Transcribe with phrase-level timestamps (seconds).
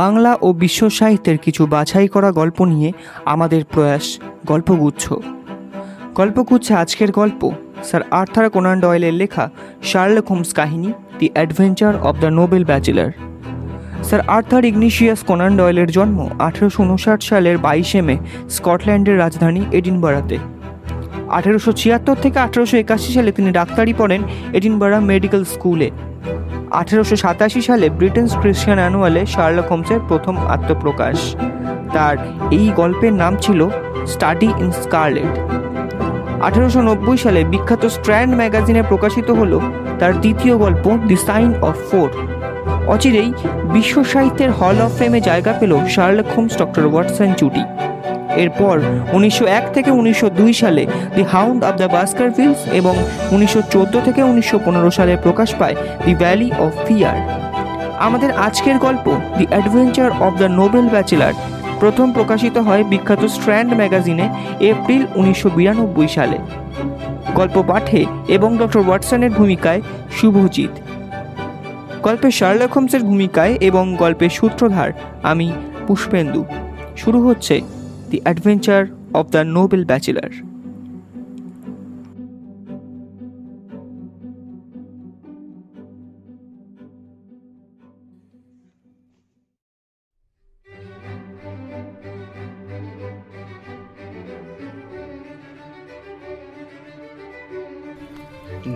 [0.00, 2.92] বাংলা ও বিশ্ব সাহিত্যের কিছু বাছাই করা গল্প নিয়ে
[3.24, 4.06] আমাদের প্রয়াস
[4.46, 5.04] গল্পগুচ্ছ।
[6.14, 7.40] গল্পগুচ্ছে আজকের গল্প
[7.84, 9.44] স্যার আর্থার কোনান ডয়েলের লেখা
[9.82, 13.10] শার্লক হোমস কাহিনী, the adventure of the noble bachelor.
[14.02, 18.16] Sir Arthur Ignatius Conan ডয়েলের জন্ম আঠেরোশো উনষাট সালের বাইশে মে
[18.50, 20.36] স্কটল্যান্ডের রাজধানী এডিনবারাতে।
[21.28, 24.22] আঠেরোশো ছিয়াত্তর থেকে আঠেরোশো একাশি সালে তিনি ডাক্তারি পড়েন
[24.52, 25.90] এডিনবারা মেডিকেল স্কুলে।
[26.70, 31.18] আঠেরোশো সাতাশি সালে ব্রিটেন্স ক্রিশ্চিয়ান অ্যানুয়ালে শার্লক হোমসের প্রথম আত্মপ্রকাশ।
[31.92, 32.16] তার
[32.50, 33.60] এই গল্পের নাম ছিল
[34.06, 35.32] স্টাডি ইন স্কারলেট।
[36.46, 39.52] আঠেরোশো নব্বই সালে বিখ্যাত স্ট্র্যান্ড ম্যাগাজিনে প্রকাশিত হল
[39.98, 42.08] তার দ্বিতীয় গল্প দি সাইন অফ ফোর।
[42.86, 43.30] অচিরেই
[43.72, 47.64] বিশ্ব সাহিত্যের হল অফ ফেমে জায়গা পেল শার্লক হোমস ডক্টর ওয়াটসন জুটি
[48.36, 48.80] এরপর
[49.12, 52.96] উনিশশো এক থেকে উনিশশো দুই সালে দি হাউন্ড অব দ্য বাস্কার বাস্কারভিলস এবং
[53.30, 57.16] উনিশশো চোদ্দ থেকে উনিশশো পনেরো সালে প্রকাশ পায় দি ভ্যালি অফ ফিয়ার
[57.98, 61.32] আমাদের আজকের গল্প the adventure of the noble bachelor
[61.80, 64.28] প্রথম প্রকাশিত হয় বিখ্যাত স্ট্র্যান্ড ম্যাগাজিনে
[64.60, 66.38] এপ্রিল উনিশশো বিরানব্বই সালে।
[67.34, 69.82] গল্প পাঠে এবং ডক্টর ওয়াটসনের ভূমিকায়
[70.16, 70.70] শুভজিৎ।
[72.02, 75.52] গল্পে শার্লক হোমসের ভূমিকায় এবং গল্পের সূত্রধার আমি
[75.86, 76.44] পুষ্পেন্দু।
[76.96, 77.60] শুরু হচ্ছে
[78.14, 78.82] the adventure
[79.18, 80.32] of the noble bachelor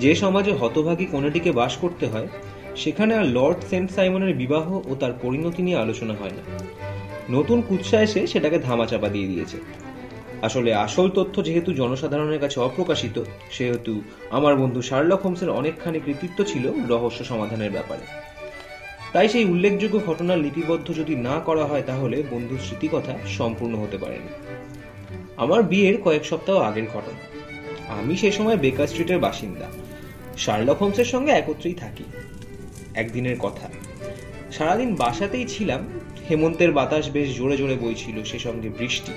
[0.03, 2.29] যে সমাজে হতভাগী কোনেটিকে বাস করতে হয়,
[2.83, 6.43] সেখানে আর লর্ড সেন্ট সাইমনের বিবাহ ও তার পরিণতি নিয়ে আলোচনা হয় না।
[7.31, 9.57] নতুন কুৎসা এসে সেটাকে ধামাচাপা দিয়ে দিয়েছে।
[10.43, 16.73] আসলে আসল তথ্য যেহেতু জনসাধারণের কাছে অপ্রকাশিত, সেহেতু আমার বন্ধু শার্লক হোমসের অনেকখানি কৃতিত্ব ছিল
[16.89, 18.01] রহস্য সমাধানের ব্যাপারে।
[19.13, 24.29] তাই সেই উল্লেখযোগ্য ঘটনা লিপিবদ্ধ যদি না করা হয় তাহলে বন্ধুর স্মৃতিকথা সম্পূর্ণ হতে পারেনি।
[25.37, 27.39] আমার বিয়ের কয়েক সপ্তাহ আগের ঘটনা।
[27.93, 29.67] আমি সে সময় বেকার স্ট্রিটের বাসিন্দা।
[30.39, 32.05] শার্লক হোমসের সঙ্গে একত্রেই থাকি।
[32.95, 33.69] একদিনের কথা।
[34.53, 35.87] সারাদিন বাসাতেই ছিলাম
[36.31, 39.13] হেমন্তের বাতাস বেশ জোরে জোরে বইছিল, সে সঙ্গে বৃষ্টি।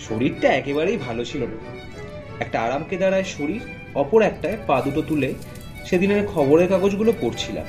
[0.00, 1.58] শরীরটা একেবারেই ভালো ছিল না।
[2.40, 3.60] একটা আরামকে দাঁড়ায় শরীর,
[3.94, 5.34] অপর একটায় পা দুটো তুলে
[5.86, 7.64] সেদিনের খবরের কাগজগুলো পড়ছিলাম।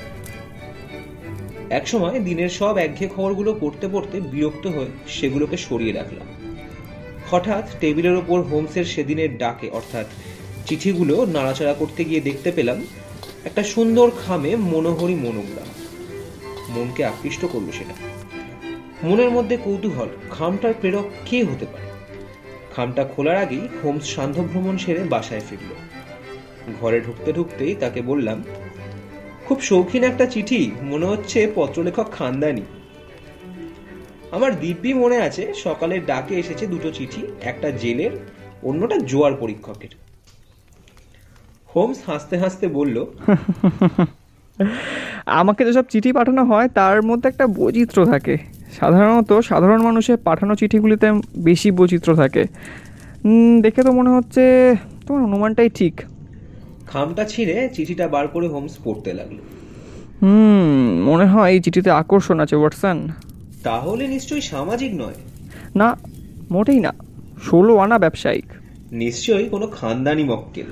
[1.69, 6.27] একসময় দিনের সব একঘেয়ে খবরগুলো পড়তে পড়তে বিরক্ত হয়ে সেগুলোকে সরিয়ে রাখলাম।
[7.31, 10.05] হঠাৎ টেবিলের ওপর হোমসের সেদিনের ডাকে, অর্থাৎ
[10.65, 12.85] চিঠিগুলো নাড়াচাড়া করতে গিয়ে দেখতে পেলাম,
[13.45, 15.67] একটা সুন্দর খামে মনোহরি মনোগ্রাম।
[16.69, 18.12] মনকে আকৃষ্ট করল সেটা।
[19.03, 21.85] মনের মধ্যে কৌতূহল, খামটার প্রেরক কে হতে পারে?
[22.75, 25.73] খামটা খোলার আগেই হোমস সান্ধ্য ভ্রমণ সেরে বাসায় ফিরল।
[26.81, 28.43] ঘরে ঢুকতে ঢুকতেই তাকে বললাম,
[29.45, 32.61] খুব শৌখিন একটা চিঠি, মনে হচ্ছে পত্রলেখক খানদানি।
[34.31, 38.11] আমার দিব্যি মনে আছে, সকালে ডাকে এসেছে দুটো চিঠি, একটা জেলের,
[38.63, 39.89] অন্যটা জোয়ার পরীক্ষকের।
[41.75, 43.05] হোমস হাসতে হাসতে বলল,
[45.25, 51.11] আমাকে যেসব চিঠি পাঠানো হয়, তার মধ্যে একটা বৈচিত্র্য থাকে। সাধারণত সাধারণ মানুষের পাঠানো চিঠিগুলিতে
[51.37, 52.45] বেশি বৈচিত্র্য থাকে।
[53.61, 54.75] দেখে তো মনে হচ্ছে
[55.07, 56.01] তোমার অনুমানটাই ঠিক।
[56.87, 59.35] খামটা ছিঁড়ে চিঠিটা বার করে হোমস পড়তে লাগল।
[60.21, 63.07] হুম মনে হয় এই চিঠিতে আকর্ষণ আছে ওয়াটসন।
[63.63, 65.13] তাহলে নিশ্চয়ই সামাজিক নয়।
[65.75, 65.97] না
[66.51, 66.93] মোটেই না।
[67.49, 68.45] ষোলো আনা ব্যবসায়িক।
[68.91, 70.65] নিশ্চয়ই কোনো খানদানি মক্কেল।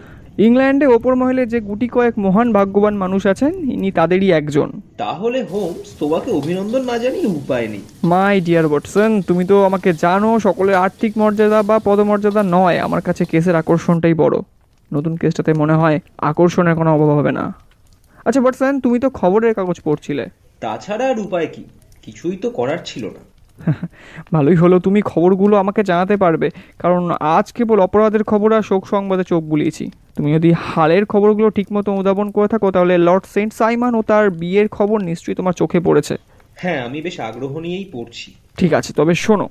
[0.45, 5.87] ইংল্যান্ডে ওপর মহলে যে গুটি কয়েক মহান ভাগ্যবান মানুষ আছেন ইনি তাদেরই একজন। তাহলে হোমস
[5.99, 11.17] তোমাকে অভিনন্দন না জানিয়ে উপায় নেই। মাই ডিয়ার ওয়াটসন তুমি তো আমাকে জানো সকলের আর্থিক
[11.17, 14.35] মর্যাদা বা পদমর্যাদা নয়। আমার কাছে কেসের আকর্ষণটাই বড়।
[14.93, 17.53] নতুন কেসটাতে মনে হয় আকর্ষণের কোনো অভাব হবে না।
[18.25, 20.25] আচ্ছা ওয়াটসন তুমি তো খবরের কাগজ পড়ছিলে।
[20.59, 21.63] তাছাড়া আর উপায় কি?
[22.01, 23.21] কিছুই তো করার ছিল না।
[24.33, 26.49] ভালোই হলো তুমি খবরগুলো আমাকে জানাতে পারবে।
[26.79, 31.89] কারণ আজ কেবল অপরাধের খবর আর শোক সংবাদে চোখ বুলিয়েছি। তুমি যদি হালের খবরগুলো ঠিকমতো
[31.95, 36.15] অনুধাবন করে থাকো তাহলে লর্ড সেন্ট সাইমন ও তার বিয়ের খবর নিশ্চয়ই তোমার চোখে পড়েছে।
[36.61, 38.29] হ্যাঁ আমি বেশ আগ্রহ নিয়েই পড়ছি।
[38.59, 39.47] ঠিক আছে তবে শোনো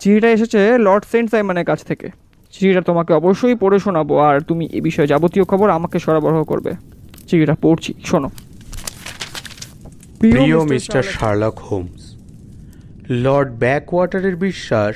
[0.00, 2.06] চিঠিটা এসেছে লর্ড সেন্ট সাইমনের কাছ থেকে।
[2.54, 6.72] চিঠিটা তোমাকে অবশ্যই পড়ে শোনাবো আর তুমি এ বিষয়ে যাবতীয় খবর আমাকে সরবরাহ করবে।
[7.28, 8.28] চিঠিটা পড়ছি শোনো।
[10.20, 12.02] প্রিয় মিস্টার শার্লক হোমস
[13.24, 14.94] লর্ড ব্যাকওয়াটারের বিশ্বাস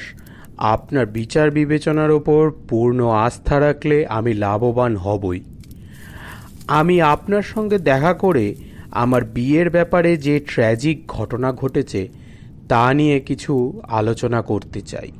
[0.59, 5.41] আপনার বিচার বিবেচনার ওপর পূর্ণ আস্থা রাখলে আমি লাভবান হবই।
[6.69, 8.55] আমি আপনার সঙ্গে দেখা করে
[8.91, 12.09] আমার বিয়ের ব্যাপারে যে ট্র্যাজিক ঘটনা ঘটেছে,
[12.69, 15.13] তা নিয়ে কিছু আলোচনা করতে চাই।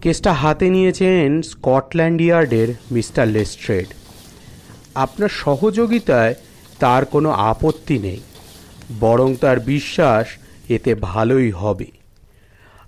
[0.00, 3.86] কেসটা হাতে নিয়েছেন স্কটল্যান্ড ইয়ার্ডের মিস্টার লেস্ট্রেড।
[4.94, 6.34] আপনার সহযোগিতায়
[6.78, 8.20] তার কোনো আপত্তি নেই,
[9.00, 10.26] বরং তার বিশ্বাস
[10.68, 11.90] এতে ভালোই হবে।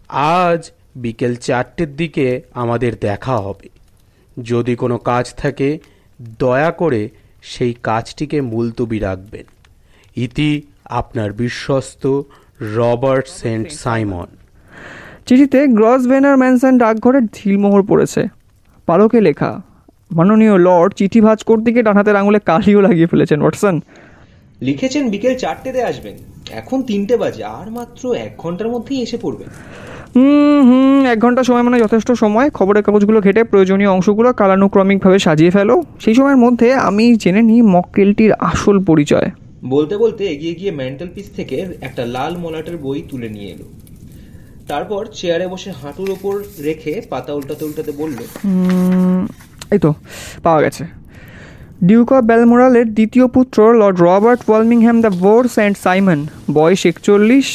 [0.08, 0.70] আজ
[1.02, 3.68] বিকেল চারটের দিকে আমাদের দেখা হবে।
[4.42, 5.68] যদি কোনো কাজ থাকে
[6.38, 7.02] দয়া করে
[7.42, 9.46] সেই কাজটিকে মুলতুবি রাখবেন।
[10.16, 10.50] ইতি
[11.00, 12.04] আপনার বিশ্বস্ত
[12.76, 14.28] রবার্ট সেন্ট সাইমন।
[15.26, 18.22] চিঠিতে গ্রস ভেনার ম্যানসন ডাকঘরের ঢিলমোহর পড়েছে।
[18.86, 19.50] পালকে লেখা
[20.10, 23.74] মাননীয় লর্ড চিঠি ভাজ করতে গিয়ে ডান হাতের আঙুলে কালিও লাগিয়ে ফেলেছেন ওয়াটসন।
[24.62, 26.16] লিখেছেন বিকেল চারটেতে আসবেন।
[26.50, 29.50] এখন তিনটে বাজে আর মাত্র এক ঘণ্টার মধ্যেই এসে পড়বেন।
[30.14, 35.82] হুম এক ঘণ্টা সময় মানে যথেষ্ট সময়। খবরের কাগজগুলো ঘেটে প্রয়োজনীয় অংশগুলো কালানুক্রমিকভাবে সাজিয়ে ফেলো।
[36.00, 39.30] সেই সময়ের মধ্যে আমি জেনে নিই মক্কেলটির আসল পরিচয়।
[39.64, 43.64] বলতে বলতে এগিয়ে গিয়ে ম্যান্টেল পিস থেকে একটা লাল মলাটের বই তুলে নিয়ে এলো।
[44.68, 46.34] তারপর চেয়ারে বসে হাঁটুর ওপর
[46.64, 48.18] রেখে পাতা উল্টাতে উল্টাতে বলল
[49.74, 49.94] এই তো
[50.42, 50.84] পাওয়া গেছে।
[51.82, 57.48] ডিউক অফ বেলমোরালের দ্বিতীয় পুত্র lord Robert Walsingham de Vere and Simon বয়স একচল্লিশ।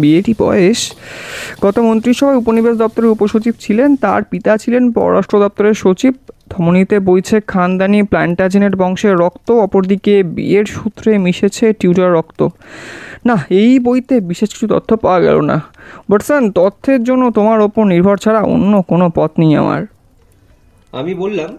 [0.00, 0.80] বিয়েটি বয়স।
[1.64, 6.14] গত মন্ত্রিসভায় উপনিবেশ দপ্তরের উপসচিব ছিলেন, তার পিতা ছিলেন পররাষ্ট্র দপ্তরের সচিব।
[6.52, 12.40] ধমনীতে বইছে, খানদানি প্ল্যান্টাজেনেট বংশের রক্ত, অপরদিকে বিয়ের সূত্রে মিশেছে টিউটার রক্ত।
[13.28, 15.56] না, এই বইতে বিশেষ কিছু তথ্য পাওয়া গেল না।
[16.10, 19.80] বটসান, তথ্যের জন্য তোমার ওপর নির্ভর ছাড়া অন্য কোনো পথ নেই আমার।
[20.92, 21.50] আমি বললাম,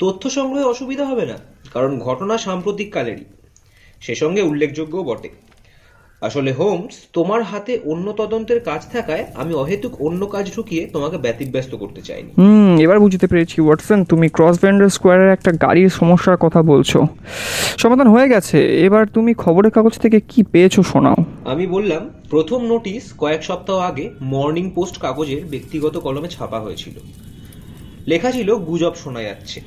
[0.00, 1.36] তথ্য সংগ্রহে অসুবিধা হবে না,
[1.74, 3.26] কারণ ঘটনা সাম্প্রতিক কালেরই
[4.02, 5.30] সে সঙ্গে উল্লেখযোগ্যও বটে।
[6.26, 11.72] আসলে হোমস তোমার হাতে অন্য তদন্তের কাজ থাকায় আমি অহেতুক অন্য কাজ ঢুকিয়ে তোমাকে ব্যতিব্যস্ত
[11.74, 16.62] করতে চাইনি। হুম এবার বুঝতে পেরেছি ওয়াটসন তুমি ক্রস ভেন্ডার স্কোয়ারের একটা গাড়ির সমস্যার কথা
[16.62, 16.98] বলছো।
[17.78, 23.02] সমাধান হয়ে গেছে এবার তুমি খবরের কাগজ থেকে কি পেয়েছ শোনাও। আমি বললাম প্রথম নোটিশ
[23.18, 26.96] কয়েক সপ্তাহ আগে মর্নিং পোস্ট কাগজের ব্যক্তিগত কলমে ছাপা হয়েছিল।
[28.06, 29.58] লেখা ছিল গুজব শোনা যাচ্ছে।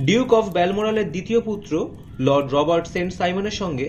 [0.00, 1.72] ডিউক অফ ব্যালমোরালের দ্বিতীয় পুত্র
[2.20, 3.88] লর্ড রবার্ট সেন্ট সাইমনের সঙ্গে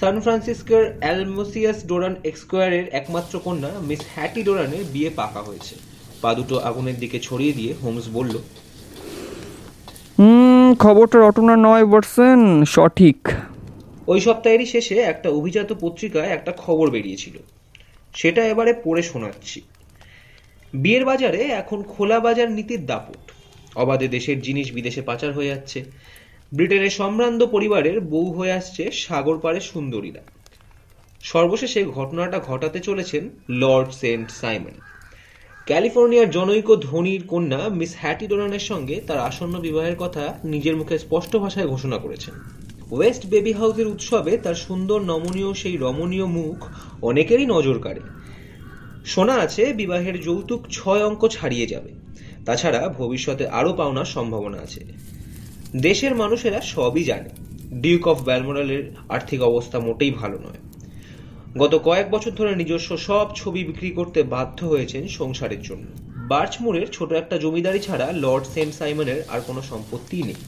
[0.00, 5.74] সান ফ্রান্সিসকোর অ্যালমোসিয়াস ডোরান এক্সকোয়ারের একমাত্র কন্যা মিস হ্যাটি ডোরানের বিয়ে পাকা হয়েছে।
[6.22, 8.34] পা দুটো আগুনের দিকে ছড়িয়ে দিয়ে হোমস বলল
[10.18, 13.20] হুম খবরটা রটনা নয় ওয়াটসন সঠিক।
[14.06, 17.36] ওই সপ্তাহেরই শেষে একটা অভিজাত পত্রিকায় একটা খবর বেরিয়েছিল।
[18.14, 19.58] সেটা এবারে পড়ে শোনাচ্ছি।
[20.74, 23.22] বিয়ের বাজারে এখন খোলা বাজার নীতির দাপট।
[23.76, 25.78] অবাধে দেশের জিনিস বিদেশে পাচার হয়ে যাচ্ছে।
[26.54, 30.20] ব্রিটেনের সম্ভ্রান্ত পরিবারের বউ হয়ে আসছে সাগর পাড়ে সুন্দরীরা।
[31.22, 34.74] সর্বশেষে ঘটনাটা ঘটাতে চলেছেন লর্ড সেন্ট সাইমন।
[35.66, 41.36] ক্যালিফোর্নিয়ার জনৈক ধনীর কন্যা মিস হ্যাটি ডোনানের সঙ্গে তার আসন্ন বিবাহের কথা নিজের মুখে স্পষ্ট
[41.36, 42.34] ভাষায় ঘোষণা করেছেন।
[42.90, 46.68] ওয়েস্ট বেবি হাউসের উৎসবে তার সুন্দর নমনীয় সেই রমণীয় মুখ
[47.02, 48.00] অনেকেরই নজর কাড়ে।
[49.06, 51.90] শোনা আছে, বিবাহের যৌতুক ছয় অঙ্ক ছাড়িয়ে যাবে।
[52.44, 55.13] তাছাড়া ভবিষ্যতে আরও পাওনার সম্ভাবনা আছে।
[55.74, 57.30] দেশের মানুষেরা সবই জানে
[57.82, 60.60] ডিউক অফ ব্যালমোরালের আর্থিক অবস্থা মোটেই ভালো নয়।
[61.58, 65.86] গত কয়েক বছর ধরে নিজস্ব সব ছবি বিক্রি করতে বাধ্য হয়েছেন সংসারের জন্য।
[66.28, 70.40] বার্চমুরের ছোট একটা জমিদারি ছাড়া লর্ড সেন্ট সাইমনের আর কোনো সম্পত্তি নেই।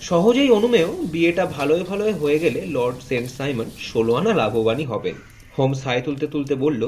[0.00, 5.14] সহজেই অনুমেয় বিয়েটা ভালোয় ভালোয় হয়ে গেলে লর্ড সেন্ট সাইমন ষোলো আনা লাভবানই হবেন।
[5.58, 6.82] হোমস হাই তুলতে তুলতে বলল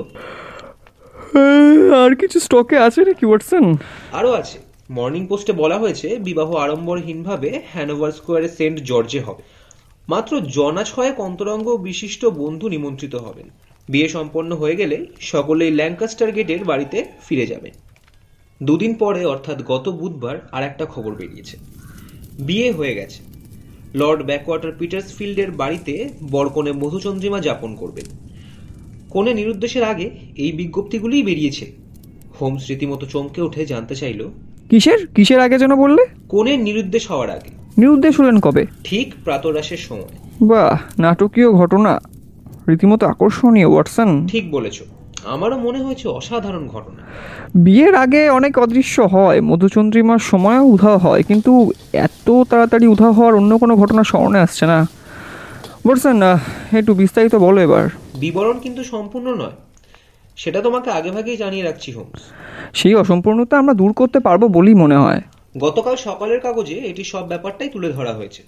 [2.02, 3.64] আর কিছু স্টকে আছে নাকি ওয়াটসন
[4.12, 4.58] আরও আছে।
[4.90, 9.42] মর্নিং পোস্টে বলা হয়েছে, বিবাহ আড়ম্বরহীনভাবে হ্যানোভার স্কোয়ারে সেন্ট জর্জে হবে।
[10.08, 13.50] মাত্র জনা ছয়েক অন্তরঙ্গ বিশিষ্ট বন্ধু নিমন্ত্রিত হবেন।
[13.88, 17.72] বিয়ে সম্পন্ন হয়ে গেলে সকলেই ল্যাঙ্কাস্টার গেটের বাড়িতে ফিরে যাবেন।
[18.62, 21.56] দুদিন পরে, অর্থাৎ গত বুধবার আর একটা খবর বেরিয়েছে।
[22.38, 23.22] বিয়ে হয়ে গেছে।
[23.94, 28.04] লর্ড ব্যাকওয়াটার পিটার্সফিল্ডের বাড়িতে বরকনে মধুচন্দ্রিমা যাপন করবেন।
[29.10, 31.72] কোনে নিরুদ্দেশের আগে এই বিজ্ঞপ্তিগুলিই বেরিয়েছে।
[32.40, 34.28] হোমস রীতিমতো চমকে উঠে জানতে চাইল
[34.70, 35.06] কিসের?
[35.06, 36.06] কিসের আগে যেন বললে?
[36.28, 38.66] কোনে নিরুদ্দেশ হওয়ার আগে। নিরুদ্দেশ হলেন কবে?
[38.84, 42.00] ঠিক প্রাতরাশের সময়। বাহ নাটকীয় ঘটনা।
[42.68, 44.82] রীতিমতো আকর্ষণীয় ওয়াটসন। ঠিক বলেছ।
[45.24, 47.02] আমারও মনে হয়েছে অসাধারণ ঘটনা।
[47.54, 53.58] বিয়ের আগে অনেক অদৃশ্য হয় মধুচন্দ্রিমার সময়ও উধাও হয় কিন্তু এত তাড়াতাড়ি উধাও হওয়ার অন্য
[53.58, 54.88] কোনো ঘটনা স্মরণে আসছে না।
[55.86, 56.40] বলছেন না
[56.72, 59.52] একটু বিস্তারিত বলো এবার। বিবরণ কিন্তু সম্পূর্ণ নয়।
[60.36, 62.22] সেটা তোমাকে আগেভাগেই জানিয়ে রাখছি হোমস
[62.74, 65.20] সেই অসম্পূর্ণতা আমরা দূর করতে পারব বলেই মনে হয়।
[65.58, 68.42] গতকাল সকালের কাগজে এটি সব ব্যাপারটাই তুলে ধরা হয়েছে।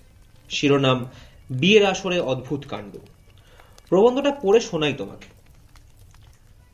[0.51, 1.05] শিরোনাম
[1.51, 2.99] বিয়ের আসরে অদ্ভুত কাণ্ড।
[3.89, 5.27] প্রবন্ধটা পড়ে শোনাই তোমাকে।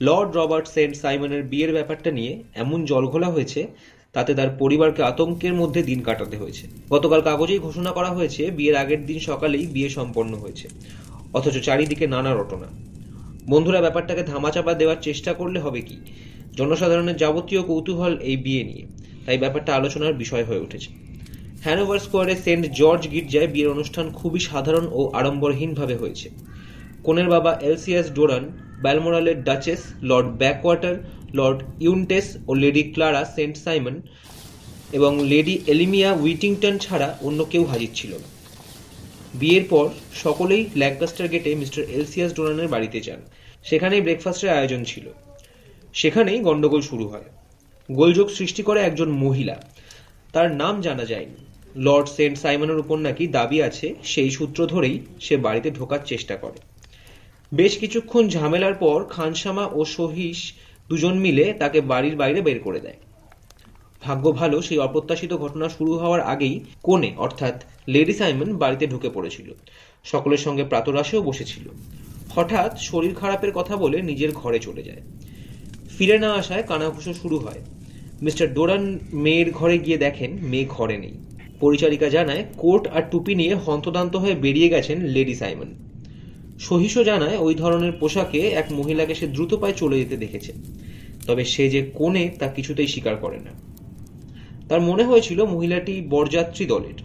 [0.01, 3.67] লর্ড রবার্ট সেন্ট সাইমনের বিয়ের ব্যাপারটা নিয়ে এমন জলঘোলা হয়েছে
[4.13, 9.07] তাতে তার পরিবারকে আতঙ্কের মধ্যে দিন কাটাতে হয়েছে। গতকাল কাগজেই ঘোষণা করা হয়েছে বিয়ের আগের
[9.07, 10.69] দিন সকালেই বিয়ে সম্পন্ন হয়েছে।
[11.35, 12.92] অথচ চারিদিকে নানা রটনা।
[13.51, 15.97] বন্ধুরা ব্যাপারটাকে ধামাচাপা দেওয়ার চেষ্টা করলে হবে কি?
[16.57, 18.85] জনসাধারণের যাবতীয় কৌতূহল এই বিয়ে নিয়ে।
[19.27, 20.91] তাই ব্যাপারটা আলোচনার বিষয় হয়ে উঠেছে।
[21.65, 26.29] হ্যানোভার স্কোয়ারে সেন্ট জর্জ গির্জায় বিয়ের অনুষ্ঠান খুবই সাধারণ ও আড়ম্বরহীনভাবে হয়েছে।
[27.03, 28.45] কোনের বাবা এলসিএস ডোরান
[28.83, 30.97] ব্যালমোরালের ডাচেস লর্ড ব্যাকওয়াটার
[31.35, 33.95] লর্ড ইউনটেস ও লেডি ক্লারা সেন্ট সাইমন
[34.93, 38.32] এবং লেডি এলিমিয়া উইটিংটন ছাড়া অন্য কেউ হাজির ছিল না।
[39.35, 43.21] বিয়ের পর সকলেই ল্যাঙ্কাস্টার গেটে মিস্টার এলসিয়াস ডোনানের বাড়িতে যান।
[43.65, 45.09] সেখানেই ব্রেকফাস্টের আয়োজন ছিল।
[45.95, 47.25] সেখানেই গন্ডগোল শুরু হয়।
[47.93, 49.63] গোলযোগ সৃষ্টি করে একজন মহিলা।
[50.33, 51.45] তার নাম জানা যায়নি।
[51.77, 56.59] লর্ড সেন্ট সাইমনের উপর নাকি দাবি আছে, সেই সূত্র ধরেই সে বাড়িতে ঢোকার চেষ্টা করে।
[57.55, 60.53] বেশ কিছুক্ষণ ঝামেলার পর খানসামা ও সহিস
[60.89, 62.97] দুজন মিলে তাকে বাড়ির বাইরে বের করে দেয়।
[64.03, 69.53] ভাগ্য ভালো, সেই অপ্রত্যাশিত ঘটনা শুরু হওয়ার আগেই কোণে, অর্থাৎ লেডি সাইমন বাড়িতে ঢুকে পড়েছিল।
[70.05, 71.69] সকলের সঙ্গে প্রাতরাশেও বসেছিল।
[72.31, 75.03] হঠাৎ শরীর খারাপের কথা বলে নিজের ঘরে চলে যায়।
[75.99, 77.61] ফিরে না আসায় কানাঘুষো শুরু হয়।
[78.23, 81.13] মিস্টার ডোরান মেয়ের ঘরে গিয়ে দেখেন মেয়ে ঘরে নেই।
[81.61, 85.75] পরিচারিকা জানায়, কোট আর টুপি নিয়ে হন্তদান্ত হয়ে বেরিয়ে গেছেন লেডি সাইমন।
[86.59, 90.53] সহিষ্য জানায়, ওই ধরনের পোশাকে এক মহিলাকে সে দ্রুত পায়ে চলে যেতে দেখেছে।
[91.27, 93.72] তবে সে যে কোণে তা কিছুতেই স্বীকার করে না।
[94.73, 97.03] তার মনে হয়েছিল মহিলাটি বরযাত্রী দলের।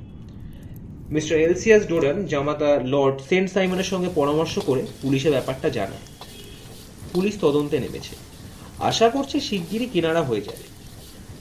[1.13, 5.99] মিস্টার এলসিয়াস ডোরান জামাতা লর্ড সেন্ট সাইমনের সঙ্গে পরামর্শ করে পুলিশে ব্যাপারটা জানায়।
[7.13, 8.15] পুলিশ তদন্তে নেমেছে।
[8.79, 10.63] আশা করছে শিগগিরই কিনারা হয়ে যাবে।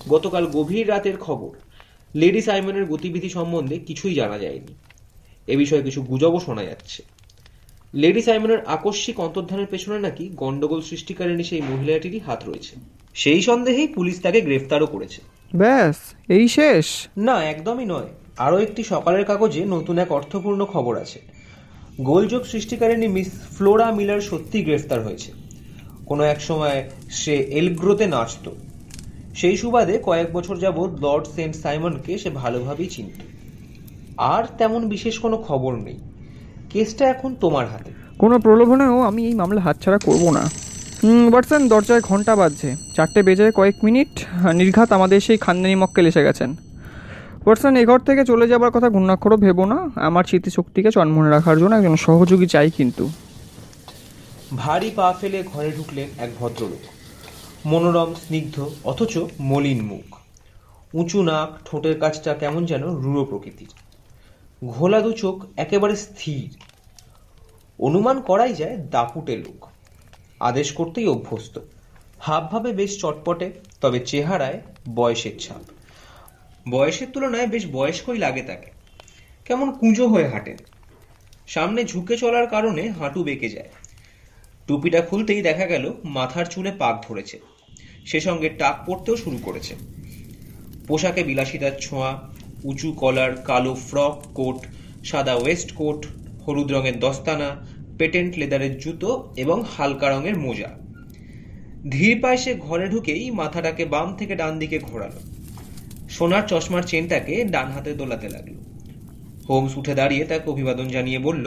[0.08, 1.50] গতকাল গভীর রাতের খবর,
[2.14, 4.74] লেডি সাইমনের গতিবিধি সম্বন্ধে কিছুই জানা যায়নি।
[5.46, 7.02] এ বিষয়ে কিছু গুজবও শোনা যাচ্ছে।
[7.94, 12.76] লেডি সাইমনের আকস্মিক অন্তর্ধানের পেছনে নাকি গন্ডগোল সৃষ্টিকারিণী সেই মহিলাটিরই হাত রয়েছে।
[13.14, 15.96] সেই সন্দেহেই পুলিশ তাকে গ্রেফতারও করেছে। ব্যাস
[16.28, 16.86] এই শেষ।
[17.16, 18.06] না একদমই নয়।
[18.38, 21.20] আরও একটি সকালের কাগজে নতুন এক অর্থপূর্ণ খবর আছে।
[22.00, 25.32] গোলযোগ সৃষ্টিকারিণী মিস ফ্লোরা মিলার সত্যি গ্রেফতার হয়েছে।
[26.06, 28.50] কোনো এক সময় সে এলগ্রোতে নাচত।
[29.34, 33.22] সেই সুবাদে কয়েক বছর যাবৎ লর্ড সেন্ট সাইমনকে সে ভালোভাবেই চিনত।
[34.16, 35.98] আর তেমন বিশেষ কোনো খবর নেই।
[36.70, 40.50] কেসটা এখন তোমার হাতে। কোনো প্রলোভনেও আমি এই মামলা হাতছাড়া করব না।
[41.06, 44.08] ওয়াটসন দরজায় ঘণ্টা বাজছে। চারটে বেজে কয়েক মিনিট,
[44.54, 46.50] নির্ঘাত আমাদের সেই খানদানি মক্কেল এসে গেছেন।
[47.46, 51.74] ওয়াটসন এ ঘর থেকে চলে যাবার কথা ঘূর্ণাক্ষরও ভেবো না। আমার স্মৃতিশক্তিকে চন্মনে রাখার জন্য
[51.76, 53.08] একজন সহযোগী চাই কিন্তু।
[54.56, 56.82] ভারী পা ফেলে ঘরে ঢুকলেন এক ভদ্রলোক।
[57.66, 60.16] মনোরম, স্নিগ্ধ, অথচ মলিন মুখ।
[60.94, 63.68] উঁচু নাক, ঠোঁটের কাছটা কেমন যেন রূঢ় প্রকৃতির।
[64.66, 66.56] ঘোলা দু চোখ একেবারে স্থির।
[67.78, 69.75] অনুমান করাই যায় দাপুটে লোক।
[70.40, 71.58] আদেশ করতেই অভ্যস্ত।
[72.18, 74.60] হাবভাবে বেশ চটপটে, তবে চেহারায়
[74.94, 75.62] বয়সের ছাপ।
[76.70, 78.70] বয়সের তুলনায় বেশ বয়স্কই লাগে তাকে।
[79.44, 80.56] কেমন কুঁজো হয়ে হাঁটেন
[81.46, 83.68] সামনে ঝুঁকে চলার কারণে হাঁটু বেঁকে যায়।
[84.66, 87.40] টুপিটা খুলতেই দেখা গেল মাথার চুলে পাক ধরেছে।
[88.06, 89.74] সে সঙ্গে টাক পড়তেও শুরু করেছে।
[90.88, 92.30] পোশাকে বিলাসিতার ছোঁয়া,
[92.64, 94.66] উঁচু কলার কালো ফ্রক কোট,
[95.04, 96.06] সাদা ওয়েস্ট কোট,
[96.48, 100.70] হলুদ রঙের দস্তানা পেটেন্ট লেদারের জুতো এবং হালকা রঙের মোজা।
[101.90, 105.20] ধীর পায়ে সে ঘরে ঢুকেই মাথাটাকে বাম থেকে ডান দিকে ঘোরালো।
[106.08, 108.54] সোনার চশমার চেনটাকে ডান হাতে দোলাতে লাগল।
[109.48, 111.46] হোমস উঠে দাঁড়িয়ে তাকে অভিবাদন জানিয়ে বলল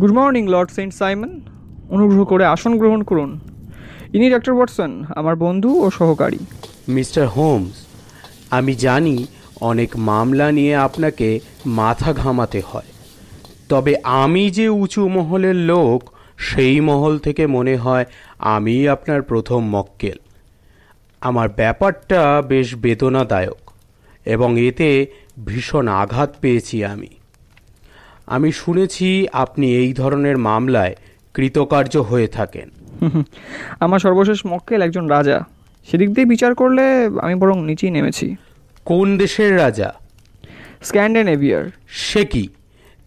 [0.00, 1.40] good morning lord Saint Simon.
[1.88, 3.40] অনুগ্রহ করে আসন গ্রহণ করুন।
[4.12, 6.38] ইনি ডক্টর ওয়াটসন আমার বন্ধু ও সহকারী।
[6.88, 7.86] মিস্টার হোমস
[8.50, 9.26] আমি জানি
[9.60, 12.88] অনেক মামলা নিয়ে আপনাকে মাথা ঘামাতে হয়।
[13.68, 18.04] তবে আমি যে উঁচু মহলের লোক সেই মহল থেকে মনে হয়
[18.38, 20.18] আমি আপনার প্রথম মক্কেল।
[21.20, 23.70] আমার ব্যাপারটা বেশ বেদনাদায়ক
[24.24, 25.06] এবং এতে
[25.46, 27.08] ভীষণ আঘাত পেয়েছি আমি।
[28.26, 30.94] আমি শুনেছি আপনি এই ধরনের মামলায়
[31.34, 32.70] কৃতকার্য হয়ে থাকেন।
[33.80, 35.44] আমার সর্বশেষ মক্কেল একজন রাজা।
[35.90, 36.82] সেদিক দিয়ে বিচার করলে
[37.22, 38.36] আমি বরং নিচেই নেমেছি।
[38.84, 39.94] কোন দেশের রাজা?
[40.82, 42.48] স্ক্যান্ডেনেভিয়ার। সে কি?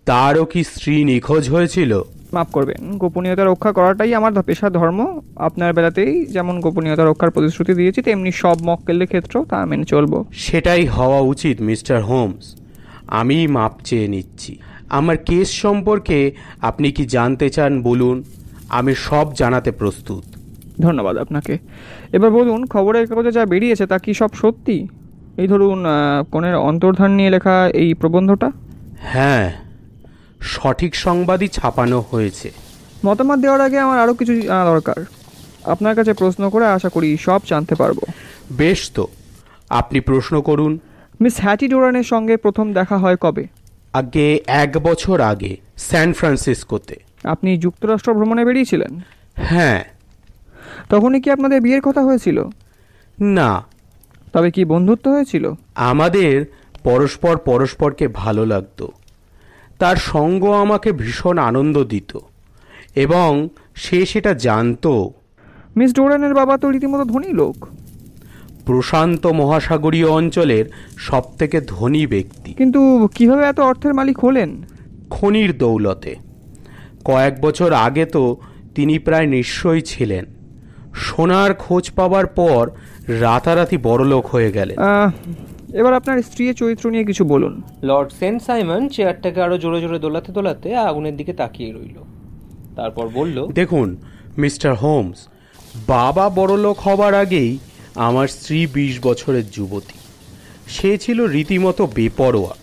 [0.09, 1.91] তারও কি স্ত্রী নিখোঁজ হয়েছিল?
[2.33, 4.99] মাফ করবেন গোপনীয়তা রক্ষা করাটাই আমার পেশা ধর্ম।
[5.47, 10.83] আপনার বেলাতেই যেমন গোপনীয়তা রক্ষার প্রতিশ্রুতি দিয়েছি তেমনি সব মক্কেলদের ক্ষেত্রেও তা মেনে চলবো। সেটাই
[10.85, 12.45] হওয়া উচিত মিস্টার হোমস।
[13.19, 14.51] আমি মাপ চেয়ে নিচ্ছি।
[14.97, 16.19] আমার কেস সম্পর্কে
[16.69, 18.17] আপনি কি জানতে চান বলুন?
[18.77, 20.23] আমি সব জানাতে প্রস্তুত।
[20.85, 21.53] ধন্যবাদ আপনাকে।
[22.17, 24.77] এবার বলুন খবরের কাগজে যা বেরিয়েছে তা কি সব সত্যি?
[25.41, 25.79] এই ধরুন
[26.31, 28.49] কনের অন্তর্ধান নিয়ে লেখা এই প্রবন্ধটা?
[29.13, 29.45] হ্যাঁ
[30.41, 32.51] সঠিক সংবাদই ছাপানো হয়েছে।
[33.05, 35.05] মতামত দেওয়ার আগে আমার আরও কিছু জানা দরকার।
[35.63, 37.97] আপনার কাছে প্রশ্ন করে আশা করি সব জানতে পারব।
[38.51, 39.07] বেশ তো
[39.69, 40.79] আপনি প্রশ্ন করুন।
[41.21, 43.47] মিস হ্যাটি ডোরানের সঙ্গে প্রথম দেখা হয় কবে?
[43.93, 48.99] আগে এক বছর আগে স্যান ফ্রান্সিসকোতে। আপনি যুক্তরাষ্ট্র ভ্রমণে বেরিয়েছিলেন?
[49.35, 49.83] হ্যাঁ।
[50.89, 52.49] তখনই কি আপনাদের বিয়ের কথা হয়েছিল?
[53.21, 53.65] না।
[54.33, 55.53] তবে কি বন্ধুত্ব হয়েছিল?
[55.75, 56.45] আমাদের
[56.83, 58.91] পরস্পর পরস্পরকে ভালো লাগতো।
[59.79, 62.17] তার সঙ্গ আমাকে ভীষণ আনন্দ দিত
[62.95, 65.11] এবং সে সেটা জানতো।
[65.77, 67.67] মিস ডোরানের বাবা তো রীতিমতো ধনী লোক।
[68.65, 70.65] প্রশান্ত মহাসাগরীয় অঞ্চলের
[70.97, 74.61] সবথেকে ধনী ব্যক্তি। কিন্তু কীভাবে এত অর্থের মালিক হলেন?
[75.09, 76.15] খনির দৌলতে।
[77.05, 78.37] কয়েক বছর আগে তো
[78.75, 80.25] তিনি প্রায় নিশ্চয়ই ছিলেন।
[80.95, 82.69] সোনার খোঁজ পাবার পর
[83.07, 84.77] রাতারাতি বড়লোক হয়ে গেলেন।
[85.73, 90.31] এবার আপনার স্ত্রীর চরিত্র নিয়ে কিছু বলুন। লর্ড সেন্ট সাইমন চেয়ারটাকে আরও জোরে জোরে দোলাতে
[90.31, 92.03] দোলাতে আগুনের দিকে তাকিয়ে রইল।
[92.75, 93.97] তারপর বলল দেখুন
[94.37, 95.27] মিস্টার হোমস
[95.87, 97.57] বাবা বড়লোক হবার আগেই
[97.95, 99.99] আমার স্ত্রী বিশ বছরের যুবতী।
[100.67, 102.55] সে ছিল রীতিমতো বেপরোয়া।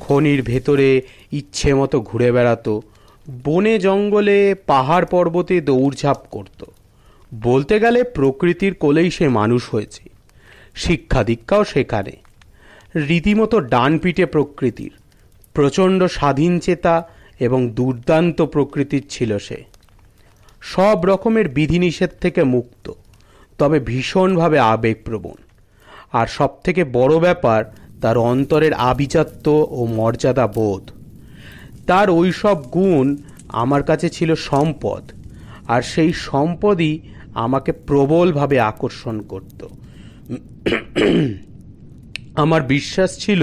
[0.00, 1.02] খনির ভেতরে
[1.32, 2.82] ইচ্ছে মতো ঘুরে বেড়াতো
[3.44, 6.64] বনে জঙ্গলে পাহাড় পর্বতে দৌড়ঝাঁপ করত।
[7.34, 10.10] বলতে গেলে প্রকৃতির কোলেই সে মানুষ হয়েছে।
[10.74, 12.12] শিক্ষা দীক্ষাও সেখানে।
[13.06, 14.90] রীতিমতো ডানপিটে প্রকৃতির,
[15.54, 17.08] প্রচণ্ড স্বাধীন চেতা
[17.40, 19.64] এবং দুর্দান্ত প্রকৃতির ছিল সে।
[20.60, 22.92] সব রকমের বিধিনিষেধ থেকে মুক্ত,
[23.58, 25.38] তবে ভীষণভাবে আবেগপ্রবণ।
[26.12, 27.64] আর সবথেকে বড় ব্যাপার,
[28.00, 30.84] তার অন্তরের আভিজাত্য ও মর্যাদা বোধ
[31.86, 33.16] তার ওই সব গুণ
[33.48, 35.02] আমার কাছে ছিল সম্পদ,
[35.68, 36.98] আর সেই সম্পদই
[37.34, 39.66] আমাকে প্রবলভাবে আকর্ষণ করত।
[42.38, 43.42] আমার বিশ্বাস ছিল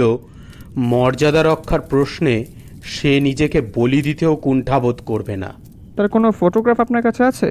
[0.91, 2.35] মর্যাদা রক্ষার প্রশ্নে
[2.83, 5.53] সে নিজেকে বলি দিতেও কুণ্ঠাবোধ করবে না।
[5.97, 7.49] তার কোনো ফটোগ্রাফ আপনার কাছে আছে?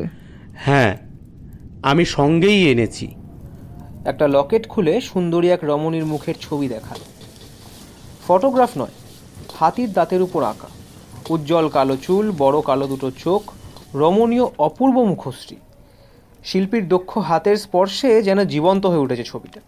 [0.57, 0.92] হ্যাঁ
[1.83, 3.07] আমি সঙ্গেই এনেছি।
[4.04, 7.00] একটা লকেট খুলে সুন্দরী এক রমণীর মুখের ছবি দেখাল
[8.28, 8.94] ফটোগ্রাফ নয়
[9.59, 10.68] হাতির দাঁতের উপর আঁকা।
[11.28, 13.42] উজ্জ্বল কালো চুল বড় কালো দুটো চোখ
[13.94, 15.57] রমণীয় অপূর্ব মুখশ্রী।
[16.44, 19.61] শিল্পীর দক্ষ হাতের স্পর্শে যেন জীবন্ত হয়ে উঠেছে ছবিটা।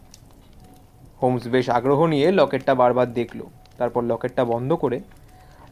[1.23, 3.41] হোমস বেশ আগ্রহ নিয়ে লকেটটা বারবার দেখল
[3.79, 4.99] তারপর লকেটটা বন্ধ করে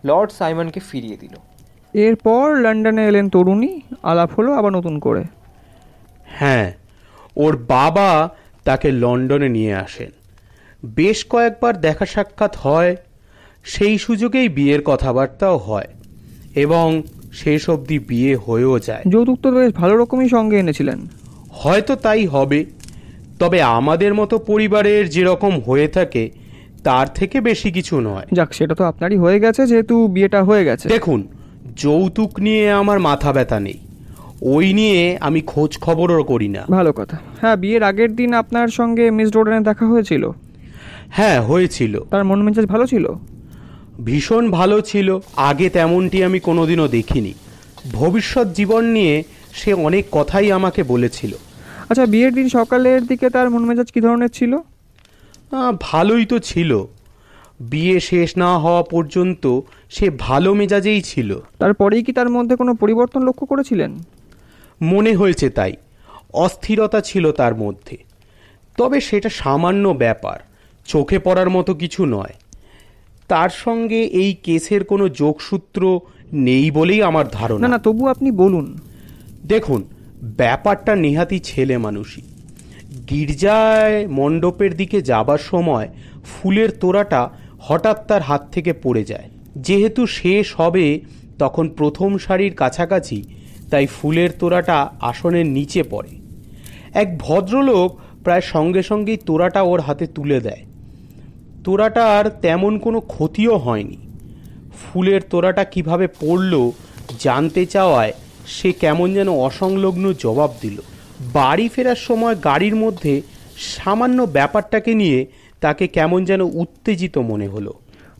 [0.04, 1.34] লর্ড সাইমনকে ফিরিয়ে দিল।
[1.94, 5.22] এরপর লন্ডনে এলেন তরুণী আলাপ হলো আবার নতুন করে।
[6.26, 6.72] হ্যাঁ
[7.36, 8.10] ওর বাবা
[8.64, 10.10] তাকে লন্ডনে নিয়ে আসেন।
[10.98, 12.92] বেশ কয়েকবার দেখা সাক্ষাৎ হয়
[13.64, 15.88] সেই সুযোগেই বিয়ের কথাবার্তাও হয়
[16.54, 16.86] এবং
[17.32, 20.98] শেষ অবধি বিয়ে হয়েও যায়। যৌতুক তো বেশ ভালো রকমই সঙ্গে এনেছিলেন।
[21.50, 22.58] হয়তো তাই হবে
[23.38, 26.30] তবে আমাদের মতো পরিবারের যেরকম হয়ে থাকে
[26.84, 30.88] তার থেকে বেশি কিছু নয়। যাক সেটা তো আপনারই হয়ে গেছে যেহেতু বিয়েটা হয়ে গেছে।
[30.88, 31.28] দেখুন
[31.76, 33.78] যৌতুক নিয়ে আমার মাথা ব্যথা নেই।
[34.42, 39.10] ওই নিয়ে আমি খোঁজ খবরও করি না। ভালো কথা। হ্যাঁ বিয়ের আগের দিন আপনার সঙ্গে
[39.10, 40.30] মিস ডোডানের দেখা হয়েছিল?
[41.08, 43.12] হ্যাঁ হয়েছিল। তার মন মেজাজ ভালো ছিল?
[44.04, 47.34] ভীষণ ভালো ছিল। আগে তেমনটি আমি কোনোদিনও দেখিনি।
[47.92, 51.32] ভবিষ্যৎ জীবন নিয়ে সে অনেক কথাই আমাকে বলেছিল।
[51.88, 54.58] আচ্ছা বিয়ের দিন সকালের দিকে তার মন মেজাজ কী ধরনের ছিল?
[55.80, 56.84] ভালোই তো ছিল।
[57.60, 63.22] বিয়ে শেষ না হওয়া পর্যন্ত সে ভালো মেজাজেই ছিল। তারপরেই কি তার মধ্যে কোনো পরিবর্তন
[63.22, 63.90] লক্ষ্য করেছিলেন?
[64.82, 65.72] মনে হয়েছে তাই।
[66.32, 67.96] অস্থিরতা ছিল তার মধ্যে।
[68.76, 70.38] তবে সেটা সামান্য ব্যাপার
[70.86, 72.34] চোখে পড়ার মতো কিছু নয়।
[73.28, 76.00] তার সঙ্গে এই কেসের কোনো যোগসূত্র
[76.32, 78.78] নেই বলেই আমার না ধারণা না তবু আপনি বলুন।
[79.46, 79.84] দেখুন
[80.24, 82.22] ব্যাপারটা নেহাতি ছেলে মানুষই।
[83.10, 85.88] গির্জায় মণ্ডপের দিকে যাবার সময়
[86.24, 91.00] ফুলের তোড়াটা হঠাৎ তার হাত থেকে পড়ে যায়। যেহেতু শেষ হবে
[91.38, 93.22] তখন প্রথম সারির কাছাকাছি,
[93.70, 96.08] তাই ফুলের তোড়াটা আসনের নিচে পড়ে।
[96.94, 100.64] এক ভদ্রলোক প্রায় সঙ্গে সঙ্গেই তোড়াটা ওর হাতে তুলে দেয়।
[101.64, 103.96] তোড়াটার তেমন কোনো ক্ষতিও হয়নি।
[104.82, 106.70] ফুলের তোড়াটা কীভাবে পড়ল
[107.18, 108.12] জানতে চাওয়ায়
[108.46, 110.80] সে কেমন যেন অসংলগ্ন জবাব দিল।
[111.32, 113.22] বাড়ি ফেরার সময় গাড়ির মধ্যে
[113.56, 115.26] সামান্য ব্যাপারটাকে নিয়ে
[115.60, 117.72] তাকে কেমন যেন উত্তেজিত মনে হলো।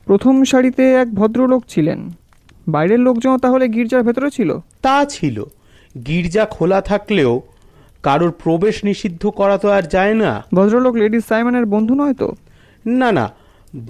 [0.05, 2.11] প্রথম সারিতে এক ভদ্রলোক ছিলেন।
[2.69, 4.59] বাইরের লোকজন তাহলে গির্জার ভেতরে ছিল?
[4.83, 5.45] তা ছিল।
[6.07, 7.43] গির্জা খোলা থাকলেও
[8.03, 12.33] কারোর প্রবেশ নিষিদ্ধ করা তো আর যায় না। ভদ্রলোক লেডি সাইমনের বন্ধু নয় তো?
[12.87, 13.33] না না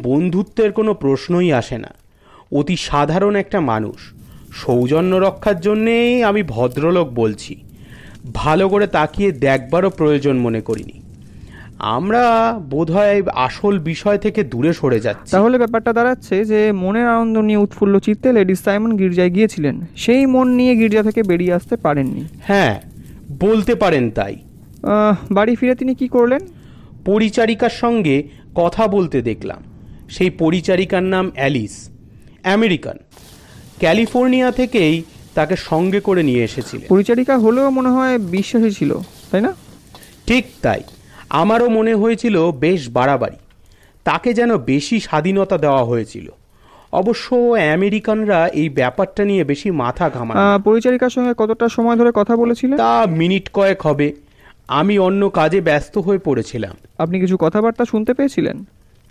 [0.03, 1.89] বন্ধুত্বের কোনো প্রশ্নই আসে না।
[2.53, 4.13] অতি সাধারণ একটা মানুষ।
[4.55, 7.57] সৌজন্য রক্ষার জন্যেই আমি ভদ্রলোক বলছি।
[8.35, 10.97] ভালো করে তাকিয়ে দেখবারও প্রয়োজন মনে করিনি।
[11.79, 12.25] আমরা
[12.71, 17.99] বোধহয় আসল বিষয় থেকে দূরে সরে যাচ্ছি। তাহলে ব্যাপারটা দাঁড়াচ্ছে যে মনের আনন্দ নিয়ে উৎফুল্ল
[17.99, 22.81] চিত্তে লেডি সাইমন গির্জায় গিয়েছিলেন। সেই মন নিয়ে গির্জা থেকে বেরিয়ে আসতে পারেননি। হ্যাঁ
[23.41, 24.37] বলতে পারেন তাই।
[25.31, 26.41] বাড়ি ফিরে তিনি কি করলেন?
[27.05, 28.17] পরিচারিকার সঙ্গে
[28.55, 29.63] কথা বলতে দেখলাম।
[30.09, 31.89] সেই পরিচারিকার নাম অ্যালিস
[32.45, 32.97] আমেরিকান।
[33.79, 35.03] ক্যালিফোর্নিয়া থেকেই
[35.35, 38.99] তাকে সঙ্গে করে নিয়ে এসেছিলেন। পরিচারিকা হলেও মনে হয় বিশ্বাসী ছিল
[39.31, 39.53] তাই না?
[40.27, 40.83] ঠিক তাই।
[41.31, 43.37] আমারও মনে হয়েছিল বেশ বাড়াবাড়ি।
[44.05, 46.29] তাকে যেন বেশি স্বাধীনতা দেওয়া হয়েছিল।
[46.93, 47.35] অবশ্য
[47.75, 52.77] আমেরিকানরা এই ব্যাপারটা নিয়ে বেশি মাথা। আহ, পরিচারিকার সঙ্গে কতটা সময় ধরে কথা বলেছিলেন?
[52.77, 54.13] তা মিনিট কয়েক হবে।
[54.69, 58.65] আমি অন্য কাজে ব্যস্ত হয়ে পড়েছিলাম। আপনি কিছু কথাবার্তা শুনতে পেয়েছিলেন?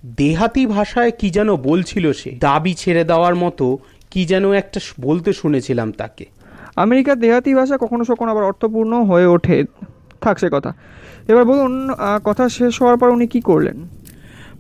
[0.05, 3.77] দেহাতি ভাষায় কি যেন বলছিল সে। দাবি ছেড়ে দেওয়ার মতো
[4.13, 6.25] কি যেন একটা বলতে শুনেছিলাম তাকে।
[6.75, 9.63] আমেরিকার দেহাতি ভাষা কখনো কখনো আবার অর্থপূর্ণ হয়ে ওঠে।
[10.21, 10.73] থাক সে কথা।
[11.27, 11.89] এবার বলুন
[12.23, 13.77] কথা শেষ হওয়ার পর উনি কি করলেন?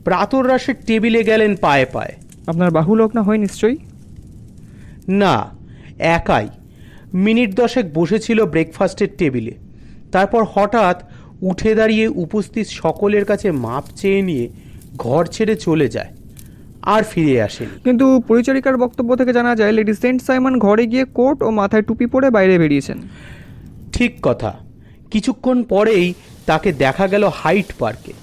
[0.03, 2.15] প্রাতরাসের টেবিলে গেলেন পায়ে পায়ে।
[2.47, 3.77] আপনার বাহু লোক না হয় নিশ্চয়ই?
[5.07, 5.35] না
[5.99, 6.49] একাই।
[7.13, 9.53] মিনিট দশেক বসেছিল ব্রেকফাস্টের টেবিলে।
[10.11, 11.03] তারপর হঠাৎ
[11.41, 14.49] উঠে দাঁড়িয়ে উপস্থিত সকলের কাছে মাপ চেয়ে নিয়ে
[14.97, 16.11] ঘর ছেড়ে চলে যায়।
[16.83, 21.43] আর ফিরে আসেনি। কিন্তু পরিচারিকার বক্তব্য থেকে জানা যায় লেডি সেন্ট সাইমন ঘরে গিয়ে কোট
[21.43, 23.01] ও মাথায় টুপি পরে বাইরে বেরিয়েছেন।
[23.93, 24.53] ঠিক কথা।
[25.11, 26.13] কিছুক্ষণ পরেই
[26.45, 28.13] তাকে দেখা গেল হাইট পার্কে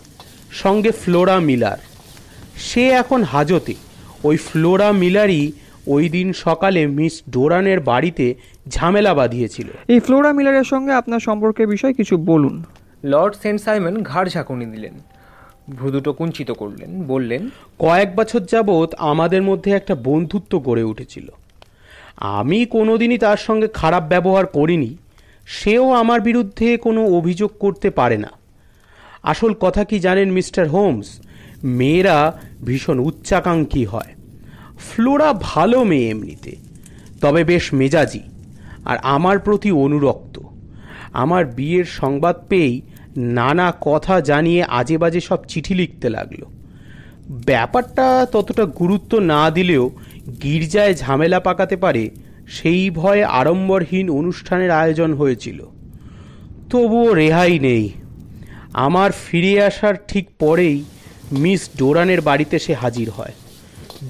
[0.53, 1.79] সঙ্গে ফ্লোরা মিলার।
[2.57, 3.75] সে এখন হাজতে।
[4.25, 5.53] ওই ফ্লোরা মিলারই
[5.87, 8.35] ওই দিন সকালে মিস ডোরানের বাড়িতে
[8.68, 12.64] ঝামেলা বাঁধিয়েছিল। এই ফ্লোরা মিলারের সঙ্গে আপনার সম্পর্কের বিষয়ে কিছু বলুন।
[13.05, 14.92] লর্ড সেন্ট সাইমন ঘাড় ঝাঁকুনি দিলেন।
[15.68, 21.29] ভ্রুদুটো কুঞ্চিত করলেন, বললেন, কয়েক বছর যাবৎ আমাদের মধ্যে একটা বন্ধুত্ব গড়ে উঠেছিল।
[22.16, 24.96] আমি কোনোদিনই তার সঙ্গে খারাপ ব্যবহার করিনি,
[25.46, 28.31] সেও আমার বিরুদ্ধে কোনো অভিযোগ করতে পারে না।
[29.23, 31.20] আসল কথা কি জানেন মিস্টার হোমস?
[31.64, 34.14] মেয়েরা ভীষণ উচ্চাকাঙ্ক্ষী হয়।
[34.79, 36.57] ফ্লোরা ভালো মেয়ে এমনিতে,
[37.20, 38.23] তবে বেশ মেজাজি,
[38.85, 40.40] আর আমার প্রতি অনুরক্ত।
[41.12, 42.81] আমার বিয়ের সংবাদ পেয়েই
[43.16, 46.44] নানা কথা জানিয়ে আজে বাজে সব চিঠি লিখতে লাগল।
[47.31, 49.90] ব্যাপারটা ততটা গুরুত্ব না দিলেও
[50.42, 52.11] গির্জায় ঝামেলা পাকাতে পারে
[52.49, 55.66] সেই ভয়ে আড়ম্বরহীন অনুষ্ঠানের আয়োজন হয়েছিল।
[56.70, 57.90] তবুও রেহাই নেই।
[58.73, 60.85] আমার ফিরে আসার ঠিক পরেই
[61.33, 63.33] মিস ডোরানের বাড়িতে সে হাজির হয়।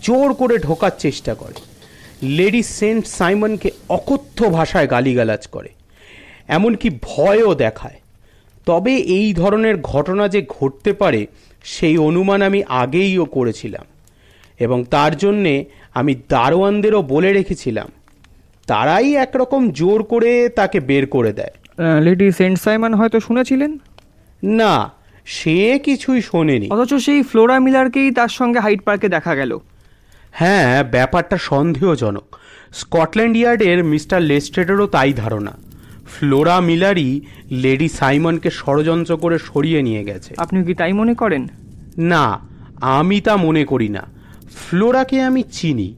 [0.03, 1.55] জোর করে ঢোকার চেষ্টা করে।
[2.23, 5.69] লেডি সেন্ট সাইমনকে অকথ্য ভাষায় গালিগালাজ করে।
[6.49, 8.00] এমনকি ভয়ও দেখায়।
[8.67, 11.27] তবে এই ধরনের ঘটনা যে ঘটতে পারে
[11.65, 13.85] সেই অনুমান আমি আগেইও করেছিলাম।
[14.59, 17.89] এবং তার জন্যে আমি দারোয়ানদেরও বলে রেখেছিলাম।
[18.67, 21.51] তারাই একরকম জোর করে তাকে বের করে দেয়।
[22.01, 23.79] লেডি সেন্ট সাইমন হয়তো শুনেছিলেন?
[24.43, 24.93] না
[25.25, 29.59] সে কিছুই শোনেনি। অথচ সেই ফ্লোরা মিলারকেই তার সঙ্গে হাইট পার্কে দেখা গেল।
[30.33, 32.37] হ্যাঁ ব্যাপারটা সন্দেহজনক।
[32.75, 35.70] স্কটল্যান্ড ইয়ার্ডের মিস্টার লেস্ট্রেটেরও তাই ধারণা।
[36.11, 37.21] ফ্লোরা মিলারই
[37.51, 41.47] লেডি সাইমনকে ষড়যন্ত্র করে সরিয়ে নিয়ে গেছে। আপনি কি তাই মনে করেন?
[41.99, 42.39] না
[42.81, 44.03] আমি তা মনে করি না।
[44.57, 45.95] ফ্লোরাকে আমি চিনি।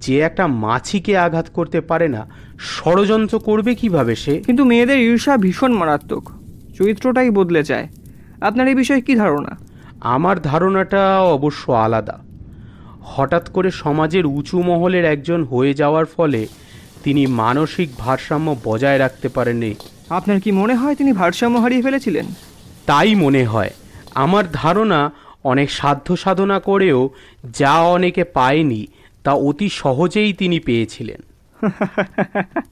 [0.00, 2.26] যে একটা মাছিকে আঘাত করতে পারে না
[2.60, 4.42] ষড়যন্ত্র করবে কীভাবে সে?
[4.46, 6.30] কিন্তু মেয়েদের ঈর্ষা ভীষণ মারাত্মক।
[6.78, 7.88] চরিত্রটাই বদলে যায়।
[8.40, 9.56] আপনার এই বিষয়ে কি ধারণা?
[10.00, 12.20] আমার ধারণাটা অবশ্য আলাদা।
[13.00, 16.46] হঠাৎ করে সমাজের উঁচু মহলের একজন হয়ে যাওয়ার ফলে
[17.04, 19.74] তিনি মানসিক ভারসাম্য বজায় রাখতে পারেননি।
[20.10, 22.26] আপনার কি মনে হয় তিনি ভারসাম্য হারিয়ে ফেলেছিলেন?
[22.86, 23.70] তাই মনে হয়।
[24.14, 25.10] আমার ধারণা
[25.44, 27.10] অনেক সাধ্য সাধনা করেও
[27.52, 28.86] যা অনেকে পায়নি
[29.24, 31.22] তা অতি সহজেই তিনি পেয়েছিলেন।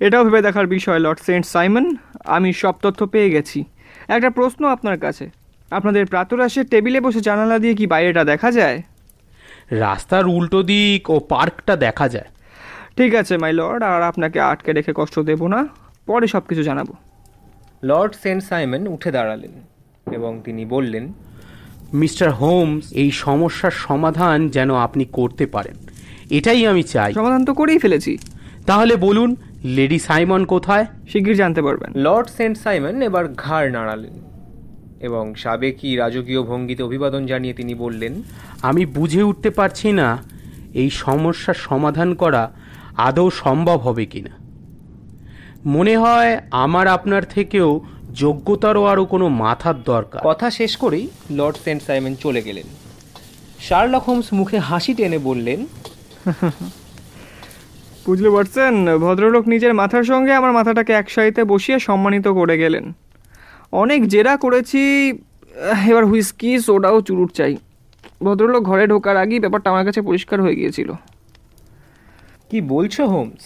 [0.00, 3.64] এটাও ভেবে দেখার বিষয় লর্ড সেন্ট সাইমন। আমি সব তথ্য পেয়ে গেছি।
[4.08, 5.30] একটা প্রশ্ন আপনার কাছে।
[5.70, 8.82] আপনাদের প্রাতরাশের টেবিলে বসে জানালা দিয়ে কি বাইরেটা দেখা যায়?
[9.70, 12.24] রাস্তার উল্টো দিক ও পার্কটা দেখা যায়।
[12.96, 15.68] ঠিক আছে মাই লর্ড আর আপনাকে আটকে রেখে কষ্ট দেব না।
[16.06, 16.86] পরে সব কিছু জানাব।
[17.82, 19.50] লর্ড সেন্ট সাইমন উঠে দাঁড়ালেন
[20.12, 21.12] এবং তিনি বললেন
[21.94, 25.74] মিস্টার হোমস এই সমস্যার সমাধান যেন আপনি করতে পারেন।
[26.30, 28.18] এটাই আমি চাই। সমাধান তো করেই ফেলেছি।
[28.66, 30.86] তাহলে বলুন লেডি সাইমন কোথায়?
[31.08, 34.12] শিগগির জানতে পারবেন। লর্ড সেন্ট সাইমন এবার ঘাড় নাড়ালেন
[35.00, 38.22] এবং সাবেকি রাজকীয় ভঙ্গিতে অভিবাদন জানিয়ে তিনি বললেন
[38.62, 40.18] আমি বুঝে উঠতে পারছি না
[40.74, 42.61] এই সমস্যার সমাধান করা
[42.96, 44.30] আদৌ সম্ভব হবে কি না?
[45.64, 47.80] মনে হয় আমার আপনার থেকেও
[48.12, 52.64] যোগ্যতারও আরও কোনো মাথার দরকার। কথা শেষ করেই লর্ড সেন্ট সাইমন চলে গেলেন।
[53.58, 55.66] শার্লক হোমস মুখে হাসি টেনে বললেন
[58.06, 62.92] বুঝতে পারছেন ভদ্রলোক নিজের মাথার সঙ্গে আমার মাথাটাকে এক একসাথে বসিয়ে সম্মানিত করে গেলেন।
[63.72, 65.12] অনেক জেরা করেছি
[65.90, 67.56] এবার হুইস্কি সোডাও চুরুট চাই।
[68.22, 70.92] ভদ্রলোক ঘরে ঢোকার আগেই ব্যাপারটা আমার কাছে পরিষ্কার হয়ে গিয়েছিল।
[72.52, 73.44] কি বলছো হোমস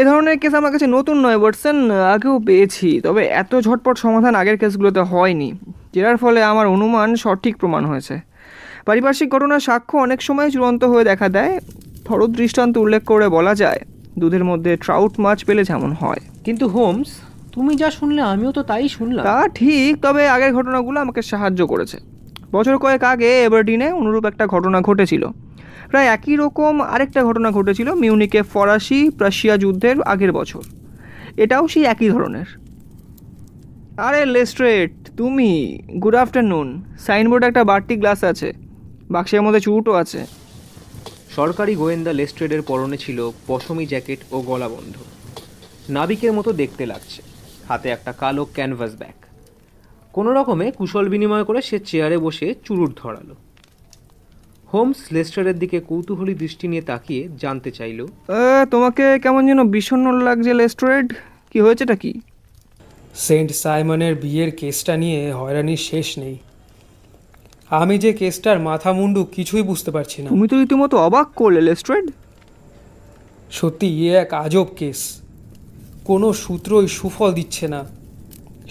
[0.00, 1.78] এ ধরনের কেস আমার কাছে নতুন নয় বটসেন
[2.14, 5.48] আগেও পেয়েছি। তবে এত ঝটপট সমাধান আগের কেসগুলোতে হয়নি
[5.94, 8.14] জেরার ফলে আমার অনুমান সঠিক প্রমাণ হয়েছে।
[8.88, 11.54] পারিপার্শ্বিক ঘটনার সাক্ষ্য অনেক সময় চূড়ান্ত হয়ে দেখা দেয়।
[12.06, 13.80] থরদ দৃষ্টান্ত উল্লেখ করে বলা যায়
[14.20, 17.10] দুধের মধ্যে ট্রাউট মাছ পেলে যেমন হয়। কিন্তু হোমস
[17.54, 21.96] তুমি যা শুনলে আমিও তো তাই শুনলাম। তা ঠিক তবে আগের ঘটনাগুলো আমাকে সাহায্য করেছে।
[22.54, 25.22] বছর কয়েক আগে এভারডিনে অনুরূপ একটা ঘটনা ঘটেছিল।
[25.92, 30.62] প্রায় একই রকম আরেকটা ঘটনা ঘটেছিল মিউনিকে ফরাসি প্রাশিয়া যুদ্ধের আগের বছর।
[31.44, 32.48] এটাও সেই একই ধরনের।
[34.06, 35.50] আরে লেস্ট্রেট, তুমি
[36.02, 36.68] গুড আফটারনুন
[37.06, 38.48] সাইনবোর্ডে একটা বাড়তি গ্লাস আছে,
[39.14, 40.20] বাক্সের মধ্যে চুটও আছে।
[41.36, 44.94] সরকারি গোয়েন্দা লেস্ট্রেডের পরনে ছিল পশমি জ্যাকেট ও গলাবন্ধ।
[45.96, 47.20] নাবিকের মতো দেখতে লাগছে,
[47.68, 49.16] হাতে একটা কালো ক্যানভাস ব্যাগ
[50.12, 53.34] কোনো রকমে কুশল বিনিময় করে সে চেয়ারে বসে চুরুট ধরালো।
[54.72, 58.00] হোমস লেস্টারের দিকে কৌতূহলী দৃষ্টি নিয়ে তাকিয়ে জানতে চাইল।
[58.70, 61.06] তোমাকে কেমন যেন বিষণ্ণ লাগছে লেস্ট্রেড।
[61.52, 62.12] কি হয়েছেটা কি?
[63.14, 66.36] সেন্ট সাইমনের বিয়ের কেসটা নিয়ে হয়রানির শেষ নেই।
[67.80, 72.06] আমি যে কেসটার মাথা মুন্ডু কিছুই বুঝতে পারছি না। তুমি তো রীতিমতো অবাক করলে লেস্ট্রেড।
[73.50, 75.00] সত্যি এ এক আজব কেস।
[76.04, 77.80] কোনো সূত্রই সুফল দিচ্ছে না।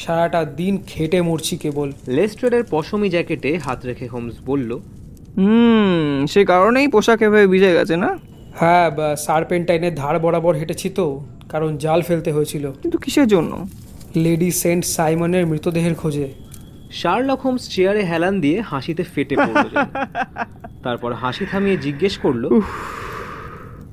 [0.04, 4.72] সারাটা দিন খেটে মরছি কেবল। লেস্ট্রেডের পশমি জ্যাকেটে হাত রেখে হোমস বলল
[5.38, 8.18] হুম সে কারণেই পোশাক এভাবে ভিজে গেছে না?
[8.56, 13.68] হ্যাঁ বা সারপেন্টাইনের ধার বরাবর হেঁটেছি তো কারণ জাল ফেলতে হয়েছিল। কিন্তু কিসের জন্য?
[14.16, 16.28] লেডি সেন্ট সাইমনের মৃতদেহের খোঁজে।
[16.92, 19.88] শার্লক হোমস চেয়ারে হেলান দিয়ে হাসিতে ফেটে পড়ল যেন।
[20.84, 22.44] তারপর হাসি থামিয়ে জিজ্ঞেস করল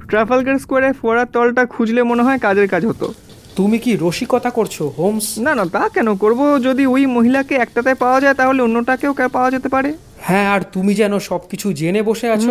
[0.08, 3.12] ট্রাফালগার স্কোয়ারে ফোয়ারার তলটা খুঁজলে মনে হয় কাজের কাজ হতো।
[3.56, 5.38] তুমি কি রসিকতা করছ হোমস?
[5.38, 6.58] না না তা কেন করব?
[6.58, 9.92] যদি ওই মহিলাকে একটাতে পাওয়া যায় তাহলে অন্যটাকেও কে পাওয়া যেতে পারে?
[10.26, 12.50] হ্যাঁ আর তুমি যেন সব কিছু জেনে বসে আছো?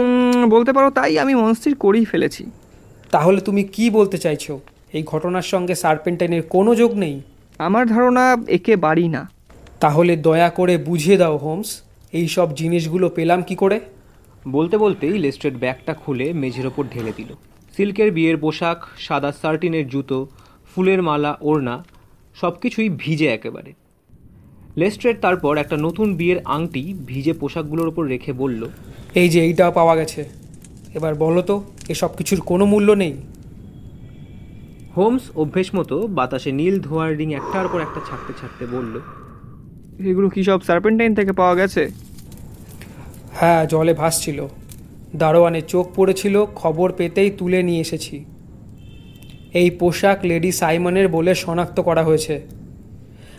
[0.49, 2.43] বলতে পারো তাই আমি মনস্থির করেই ফেলেছি।
[3.11, 4.59] তাহলে তুমি কি বলতে চাইছো?
[4.93, 7.21] এই ঘটনার সঙ্গে সার্পেন্টাইনের কোনো যোগ নেই?
[7.59, 9.29] আমার ধারণা একে বাড়ি না।
[9.79, 11.69] তাহলে দয়া করে বুঝিয়ে দাও হোমস
[12.13, 13.79] এই সব জিনিসগুলো পেলাম কি করে?
[14.47, 17.29] বলতে বলতেই লেস্ট্রেড ব্যাগটা খুলে মেঝের ওপর ঢেলে দিল।
[17.75, 20.27] সিল্কের বিয়ের পোশাক সাদা সার্টিনের জুতো
[20.71, 21.83] ফুলের মালা ওড়না
[22.35, 23.73] সব কিছুই ভিজে একেবারে।
[24.77, 28.61] লেস্ট্রেড তারপর একটা নতুন বিয়ের আংটি ভিজে পোশাকগুলোর ওপর রেখে বলল
[29.15, 30.21] এই যে এইটা পাওয়া গেছে।
[30.97, 31.55] এবার বলো তো
[31.89, 33.13] এসব কিছুর কোনো মূল্য নেই?
[34.95, 38.93] হোমস অভ্যেস মতো বাতাসে নীল ধোয়ার রিং একটার পর একটা ছাড়তে ছাড়তে বলল
[40.09, 41.83] এগুলো কি সব সার্পেন্টাইন থেকে পাওয়া গেছে?
[43.39, 44.39] হ্যাঁ জলে ভাসছিল।
[45.15, 48.15] দারোয়ানের চোখ পড়েছিল খবর পেতেই তুলে নিয়ে এসেছি।
[49.53, 52.35] এই পোশাক লেডি সাইমনের বলে শনাক্ত করা হয়েছে।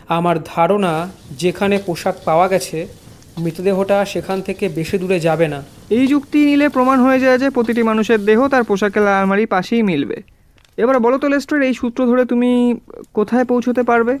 [0.09, 0.93] আমার ধারণা
[1.31, 2.87] যেখানে পোশাক পাওয়া গেছে
[3.37, 7.83] মৃতদেহটা সেখান থেকে বেশি দূরে যাবে না। এই যুক্তি নিলে প্রমাণ হয়ে যায় যে প্রতিটি
[7.83, 10.17] মানুষের দেহ তার পোশাকের আলমারি পাশেই মিলবে।
[10.77, 12.75] এবার বলো তো লেস্ট্রেড এই সূত্র ধরে তুমি
[13.13, 14.13] কোথায় পৌঁছতে পারবে?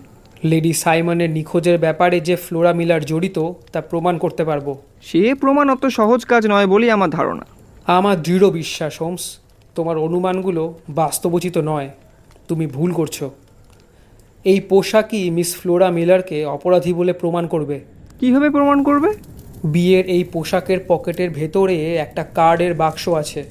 [0.43, 3.37] লেডি সাইমনের নিখোঁজের ব্যাপারে যে ফ্লোরা মিলার জড়িত
[3.71, 4.67] তা প্রমাণ করতে পারব।
[5.01, 7.45] সে প্রমাণ অত সহজ কাজ নয় বলেই আমার ধারণা।
[7.97, 9.23] আমার দৃঢ় বিশ্বাস হোমস
[9.75, 11.89] তোমার অনুমানগুলো বাস্তবোচিত নয়।
[12.47, 13.23] তুমি ভুল করছ।
[14.45, 17.79] এই পোশাকই মিস ফ্লোরা মিলারকে অপরাধী বলে প্রমাণ করবে।
[18.19, 19.13] কীভাবে প্রমাণ করবে?
[19.63, 23.43] বিয়ের এই পোশাকের পকেটের ভেতরে একটা কার্ডের বাক্স আছে।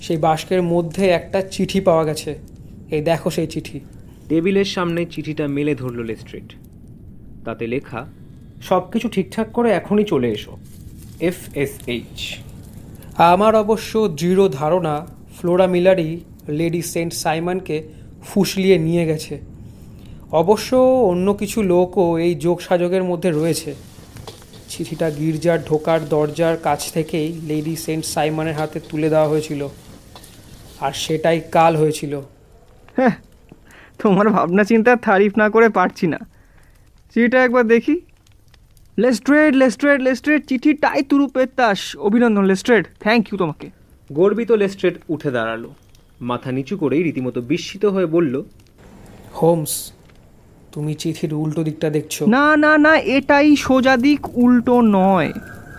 [0.00, 2.34] সেই বাক্সের মধ্যে একটা চিঠি পাওয়া গেছে।
[2.90, 3.80] এই দেখো সেই চিঠি।
[4.28, 6.52] টেবিলের সামনে চিঠিটা মেলে ধরল লেস্ট্রেড
[7.44, 8.06] তাতে লেখা
[8.62, 10.56] সব কিছু ঠিকঠাক করে এখনই চলে এসো।
[11.20, 12.38] F S H.
[13.16, 15.06] আমার অবশ্য দৃঢ় ধারণা
[15.38, 17.82] ফ্লোরা মিলারই লেডি সেন্ট সাইমনকে
[18.22, 19.57] ফুসলিয়ে নিয়ে গেছে।
[20.32, 23.74] অবশ্য অন্য কিছু লোকও এই যোগসাযোগের মধ্যে রয়েছে।
[24.68, 29.68] চিঠিটা গির্জার ঢোকার দরজার কাছ থেকেই লেডি সেন্ট সাইমনের হাতে তুলে দেওয়া হয়েছিল।
[30.80, 32.20] আর সেটাই কাল হয়েছিল।
[32.96, 33.10] হ্যাঁ
[33.98, 36.18] তোমার ভাবনা চিন্তার তারিফ না করে পারছি না।
[37.14, 38.00] চিঠিটা একবার দেখি।
[38.98, 43.70] লেস্ট্রেড লেস্ট্রেড লেস্ট্রেড চিঠিটাই তুরু পেত্তাস। অভিনন্দন লেস্ট্রেড। থ্যাংক ইউ তোমাকে।
[44.12, 45.68] গর্বিত লেস্ট্রেড উঠে দাঁড়াল।
[46.20, 48.42] মাথা নিচু করেই রীতিমতো বিস্মিত হয়ে বলল
[49.42, 49.92] হোমস
[50.72, 55.30] তুমি চিঠির উল্টো দিকটা দেখছ। না না না এটাই সোজা দিক উল্টো নয়।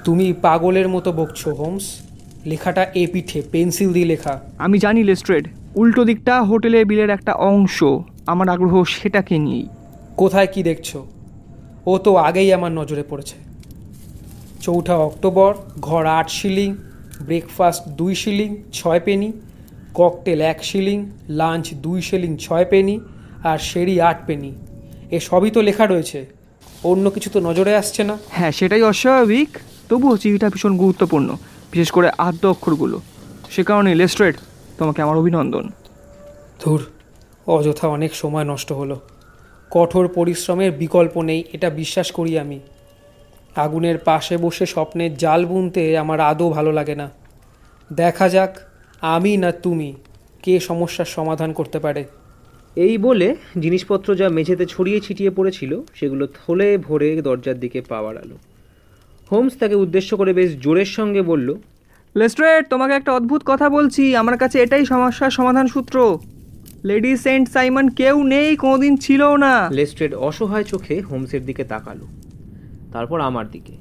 [0.08, 1.86] তুমি পাগলের মতো বকছো হোমস।
[2.46, 4.34] লেখাটা এ পিঠে পেন্সিল দিয়ে লেখা।
[4.66, 5.46] আমি জানি লেস্ট্রেড
[5.82, 7.78] উল্টো দিকটা হোটেলের বিলের একটা অংশ।
[8.32, 9.68] আমার আগ্রহ সেটাকে নিয়েই।
[10.22, 10.90] কোথায় কি দেখছ?
[11.92, 13.38] ও তো আগেই আমার নজরে পড়েছে।
[14.66, 15.52] চৌঠা অক্টোবর
[15.88, 16.72] ঘর আট শিলিং
[17.28, 19.30] ব্রেকফাস্ট দুই শিলিং ছয় পেনি
[20.00, 21.00] ককটেল এক শিলিং
[21.42, 22.96] লাঞ্চ দুই শিলিং ছয় পেনি
[23.44, 24.52] আর সেরি আট পেনি।
[25.12, 26.26] এ সবই তো লেখা রয়েছে।
[26.84, 29.58] অন্য কিছু তো নজরে আসছে না। হ্যাঁ সেটাই অস্বাভাবিক।
[29.90, 31.38] তবুও চিঠিটা ভীষণ গুরুত্বপূর্ণ
[31.72, 33.02] বিশেষ করে আদ্য অক্ষরগুলো।
[33.50, 34.36] সে কারণে লেস্ট্রেড
[34.78, 35.70] তোমাকে আমার অভিনন্দন।
[36.60, 36.82] ধুর
[37.48, 39.00] অযথা অনেক সময় নষ্ট হলো।
[39.72, 42.60] কঠোর পরিশ্রমের বিকল্প নেই এটা বিশ্বাস করি আমি।
[43.56, 47.12] আগুনের পাশে বসে স্বপ্নের জাল বুনতে আমার আদৌ ভালো লাগে না।
[47.94, 48.60] দেখা যাক
[49.02, 49.94] আমি না তুমি?
[50.44, 52.06] কে সমস্যার সমাধান করতে পারে?
[52.76, 58.38] এই বলে জিনিসপত্র যা মেঝেতে ছড়িয়ে ছিটিয়ে পড়েছিল সেগুলো থলে ভরে দরজার দিকে পা বাড়ালো।
[59.32, 61.56] হোমস তাকে উদ্দেশ্য করে বেশ জোরের সঙ্গে বলল
[62.16, 66.20] লেস্ট্রেড তোমাকে একটা অদ্ভুত কথা বলছি। আমার কাছে এটাই সমস্যার সমাধান সূত্র।
[66.84, 72.08] লেডি সেন্ট সাইমন কেউ নেই কোনোদিন ছিলও না। লেস্ট্রেড অসহায় চোখে হোমসের দিকে তাকালো।
[72.94, 73.74] তারপর আমার দিকে।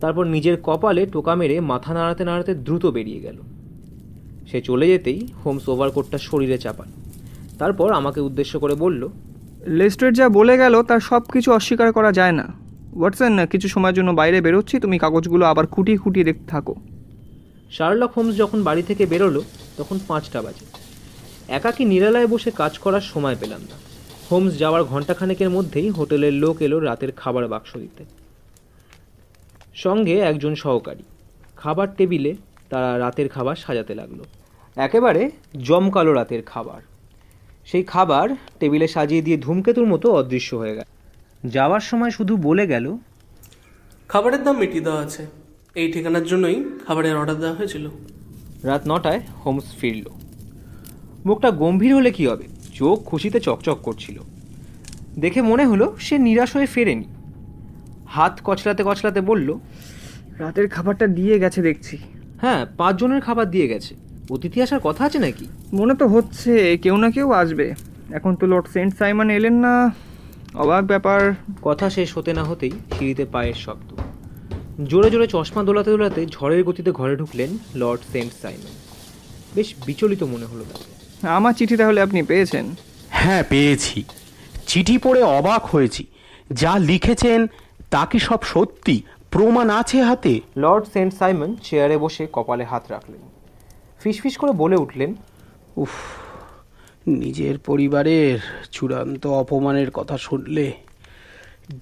[0.00, 3.36] তারপর নিজের কপালে টোকা মেরে মাথা নাড়াতে নাড়াতে দ্রুত বেরিয়ে গেল।
[4.50, 6.99] সে চলে যেতেই হোমস ওভারকোটটা শরীরে চাপাল।
[7.60, 9.02] তারপর আমাকে উদ্দেশ্য করে বলল
[9.78, 12.46] লেস্ট্রেড যা বলে গেল তার সব কিছু অস্বীকার করা যায় না।
[12.96, 16.74] ওয়াটসন কিছু সময়ের জন্য বাইরে বেরোচ্ছি তুমি কাগজগুলো আবার খুঁটিয়ে খুঁটিয়ে দেখতে থাকো।
[17.70, 19.42] শার্লক হোমস যখন বাড়ি থেকে বেরোলো
[19.76, 20.66] তখন পাঁচটা বাজে।
[21.48, 23.76] একাকী নিরালায় বসে কাজ করার সময় পেলাম না।
[24.30, 28.02] হোমস যাওয়ার ঘণ্টাখানেকের মধ্যেই হোটেলের লোক এলো রাতের খাবার বাক্স দিতে।
[29.74, 31.04] সঙ্গে একজন সহকারী।
[31.56, 32.32] খাবার টেবিলে
[32.70, 34.20] তারা রাতের খাবার সাজাতে লাগল।
[34.76, 35.22] একেবারে
[35.58, 36.80] জমকালো রাতের খাবার।
[37.64, 38.28] সেই খাবার
[38.60, 40.84] টেবিলে সাজিয়ে দিয়ে ধূমকেতুর মতো অদৃশ্য হয়ে গেল।
[41.44, 42.96] যাওয়ার সময় শুধু বলে গেল
[44.08, 45.26] খাবারের দাম মিটিয়ে দেওয়া আছে।
[45.74, 47.88] এই ঠিকানার জন্যই খাবারের অর্ডার দেওয়া হয়েছিল।
[48.64, 50.06] রাত নটায় হোমস ফিরল।
[51.26, 52.44] মুখটা গম্ভীর হলে কি হবে?
[52.74, 54.20] চোখ খুশিতে চকচক করছিল।
[55.18, 57.04] দেখে মনে হলো সে নিরাশ হয়ে ফেরেনি।
[58.06, 59.58] হাত কচলাতে কচলাতে বলল
[60.38, 61.98] রাতের খাবারটা দিয়ে গেছে দেখছি।
[62.40, 63.94] হ্যাঁ পাঁচজনের খাবার দিয়ে গেছে।
[64.30, 65.46] অতিথি আসার কথা আছে নাকি?
[65.72, 67.74] মনে তো হচ্ছে কেউ না কেউ আসবে।
[68.10, 69.90] এখন তো লর্ড সেন্ট সাইমন এলেন না।
[70.54, 73.90] অবাক ব্যাপার। কথা শেষ হতে না হতেই সিঁড়িতে পায়ের শব্দ।
[74.88, 78.72] জোরে জোরে চশমা দোলাতে দোলাতে ঝড়ের গতিতে ঘরে ঢুকলেন লর্ড সেন্ট সাইমন।
[79.54, 80.90] বেশ বিচলিত মনে হলো তাকে
[81.26, 82.74] আমার চিঠি তাহলে আপনি পেয়েছেন?
[83.10, 84.04] হ্যাঁ পেয়েছি।
[84.66, 86.06] চিঠি পড়ে অবাক হয়েছি।
[86.50, 87.46] যা লিখেছেন
[87.90, 89.02] তা কি সব সত্যি?
[89.30, 90.40] প্রমাণ আছে হাতে?
[90.56, 93.29] লর্ড সেন্ট সাইমন চেয়ারে বসে কপালে হাত রাখলেন।
[94.00, 95.14] ফিসফিস করে বলে উঠলেন
[95.76, 95.90] উফ
[97.06, 98.38] নিজের পরিবারের
[98.70, 100.72] চূড়ান্ত অপমানের কথা শুনলে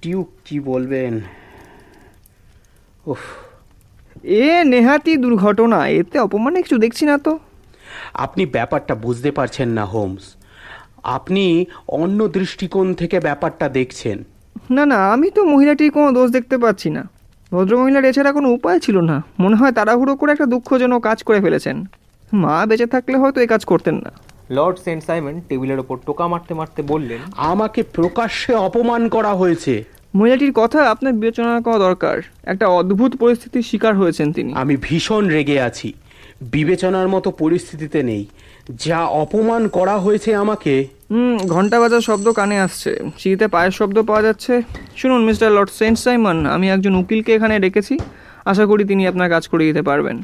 [0.01, 1.21] ডিউক কি বলবেন?
[3.05, 3.19] উফ।
[4.23, 7.39] এ নেহাতি দুর্ঘটনা এতে অপমানে কিছু দেখছি না তো।
[8.13, 10.35] আপনি ব্যাপারটা বুঝতে পারছেন না হোমস।
[11.03, 14.23] আপনি অন্য দৃষ্টিকোণ থেকে ব্যাপারটা দেখছেন।
[14.71, 17.09] না না আমি তো মহিলাটির কোনো দোষ দেখতে পাচ্ছি না।
[17.51, 21.85] ভদ্রমহিলার এছাড়া কোনো উপায় ছিল না। মনে হয় তাড়াহুড়ো করে একটা দুঃখজনক কাজ করে ফেলেছেন।
[22.33, 24.11] মা বেঁচে থাকলে হয়তো এই কাজ করতেন না।
[24.49, 29.83] লর্ড সেন্ট সাইমন টেবিলের ওপর টোকা মারতে মারতে বললেন আমাকে প্রকাশ্যে অপমান করা হয়েছে।
[30.15, 35.61] মহিলাটির কথা আপনার বিবেচনা করা দরকার। একটা অদ্ভুত পরিস্থিতির শিকার হয়েছেন তিনি। আমি ভীষণ রেগে
[35.61, 35.93] আছি।
[36.41, 38.25] বিবেচনার মতো পরিস্থিতিতে নেই।
[38.75, 44.21] যা অপমান করা হয়েছে আমাকে। হুম ঘণ্টা বাজার শব্দ কানে আসছে। সিঁড়িতে পায়ের শব্দ পাওয়া
[44.21, 44.61] যাচ্ছে।
[44.95, 47.99] শুনুন মিস্টার লর্ড সেন্ট সাইমন আমি একজন উকিলকে এখানে ডেকেছি।
[48.45, 50.23] আশা করি তিনি আপনার কাজ করে দিতে পারবেন।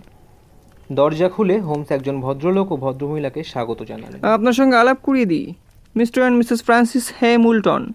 [0.92, 5.54] দরজা খুলে হোমস একজন ভদ্রলোক ও ভদ্রমহিলাকে স্বাগত জানালেন। আপনার সঙ্গে আলাপ করিয়ে দিই।
[5.96, 7.94] Mr and Mrs Francis Hay Moulton.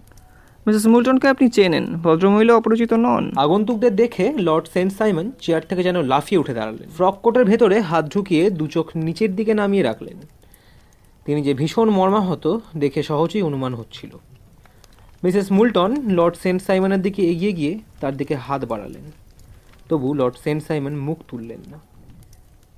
[0.67, 6.01] Mrs মুলটনকে আপনি চেনেন ভদ্রমহিলা অপরিচিত নন। আগন্তুকদের দেখে লর্ড সেন্ট সাইমন চেয়ার থেকে যেন
[6.01, 10.17] লাফিয়ে উঠে দাঁড়ালেন। ফ্রক কোটের ভেতরে হাত ঢুকিয়ে দু চোখ নিচের দিকে নামিয়ে রাখলেন।
[11.25, 14.17] তিনি যে ভীষণ মর্মাহত দেখে সহজেই অনুমান হচ্ছিল।
[15.23, 19.11] মিসেস মুলটন লর্ড সেন্ট সাইমনের দিকে এগিয়ে গিয়ে তার দিকে হাত বাড়ালেন।
[19.89, 21.90] তবু লর্ড সেন্ট সাইমন মুখ তুললেন না।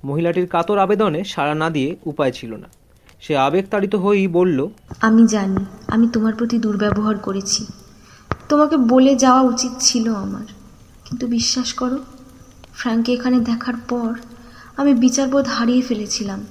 [0.04, 2.68] মহিলাটির কাতর আবেদনে সাড়া না দিয়ে উপায় ছিল না।
[3.20, 4.68] সে আবেগতাড়িত হয়েই বলল
[5.00, 7.66] আমি জানি আমি তোমার প্রতি দুর্ব্যবহার করেছি।
[8.48, 10.46] তোমাকে বলে যাওয়া উচিত ছিল আমার।
[11.04, 11.98] কিন্তু বিশ্বাস করো
[12.74, 14.10] ফ্র্যাঙ্ককে এখানে দেখার পর
[14.76, 16.46] আমি বিচারবোধ হারিয়ে ফেলেছিলাম।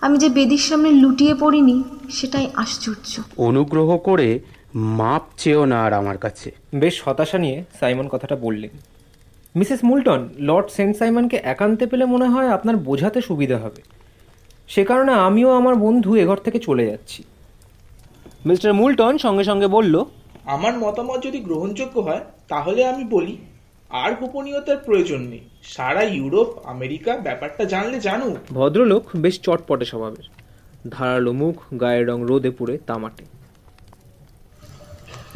[0.00, 4.40] আমি যে বেদির সামনে লুটিয়ে পড়িনি সেটাই আশ্চর্য। অনুগ্রহ করে
[4.74, 8.70] মাপ চেয়েও না আর আমার কাছে। বেশ হতাশা নিয়ে সাইমন কথাটা বললেন।
[9.58, 13.82] মিসেস মুলটন লর্ড সেন্ট সাইমনকে একান্তে পেলে মনে হয় আপনার বোঝাতে সুবিধা হবে।
[14.68, 17.20] সে কারণে আমিও আমার বন্ধু এঘর থেকে চলে যাচ্ছি।
[18.46, 20.04] মিস্টার মুলটন সঙ্গে সঙ্গে বলল
[20.44, 23.34] আমার মতামত যদি গ্রহণযোগ্য হয় তাহলে আমি বলি
[23.90, 25.40] আর গোপনীয়তার প্রয়োজন নেই।
[25.74, 30.26] সারা ইউরোপ আমেরিকা ব্যাপারটা জানলে জানুক। ভদ্রলোক বেশ চটপটে স্বভাবের।
[30.90, 33.24] ধারালো মুখ গায়ের রং রোদে পুড়ে তামাটে।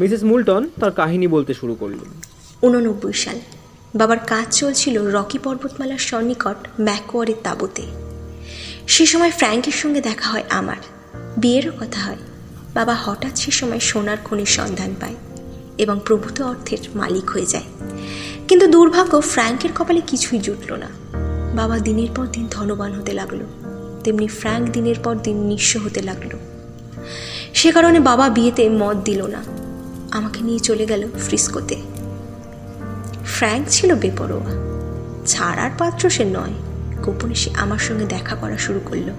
[0.01, 2.11] মিসেস মুলটন তার কাহিনী বলতে শুরু করলেন।
[2.67, 3.39] উননব্বই সাল।
[3.95, 7.83] বাবার কাজ চলছিল রকি পর্বতমালার সন্নিকট ম্যাকওয়ারের তাঁবুতে।
[8.89, 10.77] সে সময় ফ্র্যাঙ্কের সঙ্গে দেখা হয় আমার।
[11.37, 12.17] বিয়েরও কথা হয়।
[12.75, 15.15] বাবা হঠাৎ সে সময় সোনার খনির সন্ধান পায়
[15.79, 17.63] এবং প্রভূত অর্থের মালিক হয়ে যায়।
[18.49, 20.89] কিন্তু দুর্ভাগ্য ফ্র্যাঙ্কের কপালে কিছুই জুটল না।
[21.57, 23.39] বাবা দিনের পর দিন ধনবান হতে লাগল।
[24.05, 26.39] তেমনি ফ্র্যাঙ্ক দিনের পর দিন নিঃস্ব হতে লাগল।
[27.55, 29.45] সে কারণে বাবা বিয়েতে মত দিল না।
[30.11, 31.90] আমাকে নিয়ে চলে গেল ফ্রিস্কোতে।
[33.41, 34.51] ফ্র্যাঙ্ক ছিল বেপরোয়া।
[35.27, 36.53] ছাড়ার পাত্র সে নয়,
[37.03, 39.11] গোপনে সে আমার সঙ্গে দেখা করা শুরু করল।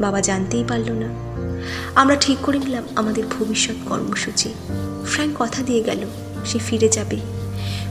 [0.00, 1.08] বাবা জানতেই পারল না।
[1.94, 4.54] আমরা ঠিক করে নিলাম আমাদের ভবিষ্যৎ কর্মসূচি।
[5.06, 6.06] ফ্র্যাঙ্ক কথা দিয়ে গেল,
[6.44, 7.20] সে ফিরে যাবে।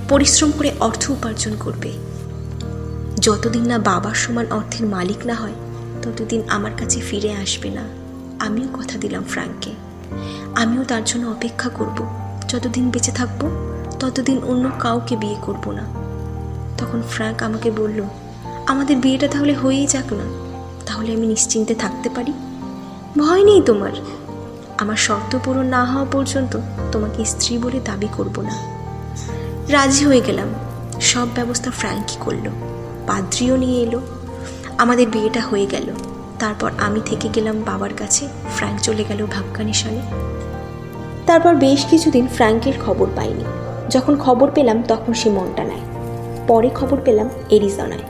[0.10, 1.92] পরিশ্রম করে অর্থ উপার্জন করবে।
[3.20, 5.56] যতদিন না বাবার সমান অর্থের মালিক না হয়,
[6.02, 7.88] ততদিন আমার কাছে ফিরে আসবে না।
[8.40, 9.72] আমিও কথা দিলাম ফ্র্যাঙ্ককে
[10.56, 12.06] আমিও তার জন্য অপেক্ষা করব।
[12.50, 13.71] যতদিন বেঁচে থাকব
[14.02, 15.82] ততদিন অন্য কাউকে বিয়ে করব না।
[16.78, 18.04] তখন ফ্র্যাঙ্ক আমাকে বলল,
[18.68, 20.24] আমাদের বিয়েটা তাহলে হয়েই যাক না।
[20.86, 22.34] তাহলে আমি নিশ্চিন্তে থাকতে পারি।
[23.18, 23.92] ভয় নেই তোমার।
[24.78, 26.60] আমার শর্ত পূরণ না হওয়া পর্যন্ত
[26.92, 28.58] তোমাকে স্ত্রী বলে দাবি করব না।
[29.70, 30.48] রাজি হয়ে গেলাম।
[31.02, 32.50] সব ব্যবস্থা ফ্র্যাঙ্কই করল।
[33.08, 34.02] পাদ্রিও নিয়ে এলো।
[34.78, 35.94] আমাদের বিয়েটা হয়ে গেল।
[36.40, 40.02] তারপর আমি থেকে গেলাম বাবার কাছে। ফ্র্যাঙ্ক চলে গেল ভাবকানিশালে।
[41.26, 43.44] তারপর বেশ কিছুদিন ফ্র্যাঙ্কের খবর পাইনি।
[43.92, 45.80] যখন খবর পেলাম তখন সে মনটা নেয়।
[46.48, 48.02] পরে খবর পেলাম এরিজনায়।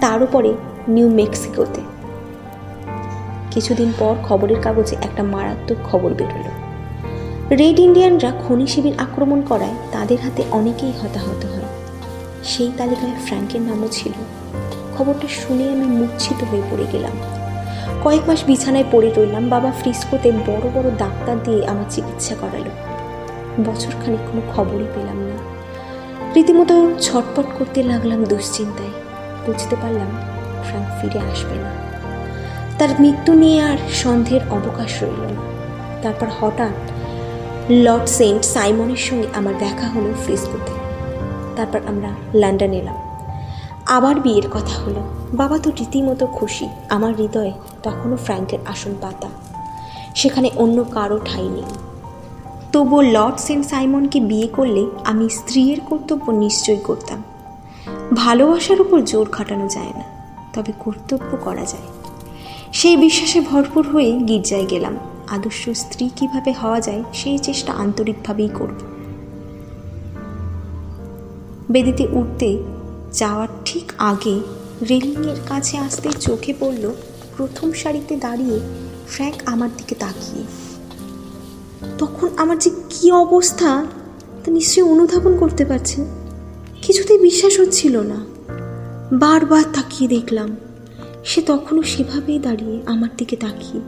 [0.00, 0.52] তারও পরে
[0.88, 1.80] নিউ মেক্সিকোতে।
[3.50, 6.50] কিছুদিন পর খবরের কাগজে একটা মারাত্মক খবর বেরোলো।
[7.56, 11.62] রেড ইন্ডিয়ানরা খনি শিবির আক্রমণ করায় তাদের হাতে অনেকেই হতাহত হয়।
[12.44, 14.12] সেই তালিকায় ফ্র্যাঙ্কের নামও ছিল।
[14.98, 17.12] খবরটা শুনে আমি মূর্ছিত হয়ে পড়ে গেলাম।
[18.04, 22.89] কয়েক মাস বিছানায় পড়ে রইলাম বাবা ফ্রিস্কোতে বড় বড় ডাক্তার দিয়ে আমার চিকিৎসা করালো।
[23.66, 25.36] বছর খানিক কোনো খবরই পেলাম না।
[26.34, 28.90] রীতিমতো ছটপট করতে লাগলাম দুশ্চিন্তায়।
[29.46, 30.08] বুঝতে পারলাম
[30.64, 31.70] ফ্র্যাঙ্ক ফিরে আসবে না।
[32.78, 35.42] তার মৃত্যু নিয়ে আর সন্দেহের অবকাশ রইল না।
[36.02, 36.90] তারপর হঠাৎ
[37.70, 40.72] লর্ড সেন্ট সাইমনের সঙ্গে আমার দেখা হলো ফ্রিস্কোতে
[41.56, 42.96] তারপর আমরা লন্ডন এলাম।
[43.86, 49.28] আবার বিয়ের কথা হলো। বাবা তো রীতিমতো খুশি। আমার হৃদয়ে তখনও ফ্র্যাঙ্কের আসন পাতা।
[50.14, 51.89] সেখানে অন্য কারও ঠাই নেই।
[52.72, 57.22] তবুও লর্ড সেন্ট সাইমনকে বিয়ে করলে আমি স্ত্রীর কর্তব্য নিশ্চয় করতাম।
[58.14, 60.04] ভালোবাসার উপর জোর খাটানো যায় না,
[60.54, 61.88] তবে কর্তব্য করা যায়।
[62.72, 64.94] সেই বিশ্বাসে ভরপুর হয়ে গির্জায় গেলাম।
[65.28, 68.78] আদর্শ স্ত্রী কীভাবে হওয়া যায়, সেই চেষ্টা আন্তরিকভাবেই করব।
[71.70, 72.58] বেদিতে উঠতে
[73.12, 74.40] যাওয়ার ঠিক আগে
[74.90, 76.92] রেলিংয়ের কাছে আসতে চোখে পড়ল
[77.36, 78.60] প্রথম সারিতে দাঁড়িয়ে
[79.08, 80.69] ফ্র্যাঙ্ক আমার দিকে তাকিয়ে।
[81.98, 83.86] তখন আমার যে কি অবস্থা
[84.44, 86.04] তা নিশ্চয়ই অনুধাবন করতে পারছেন
[86.82, 88.18] কিছুতেই বিশ্বাস হচ্ছিল না।
[89.12, 90.56] বারবার তাকিয়ে দেখলাম,
[91.24, 93.80] সে তখনও সেভাবেই দাঁড়িয়ে আমার দিকে তাকিয়ে।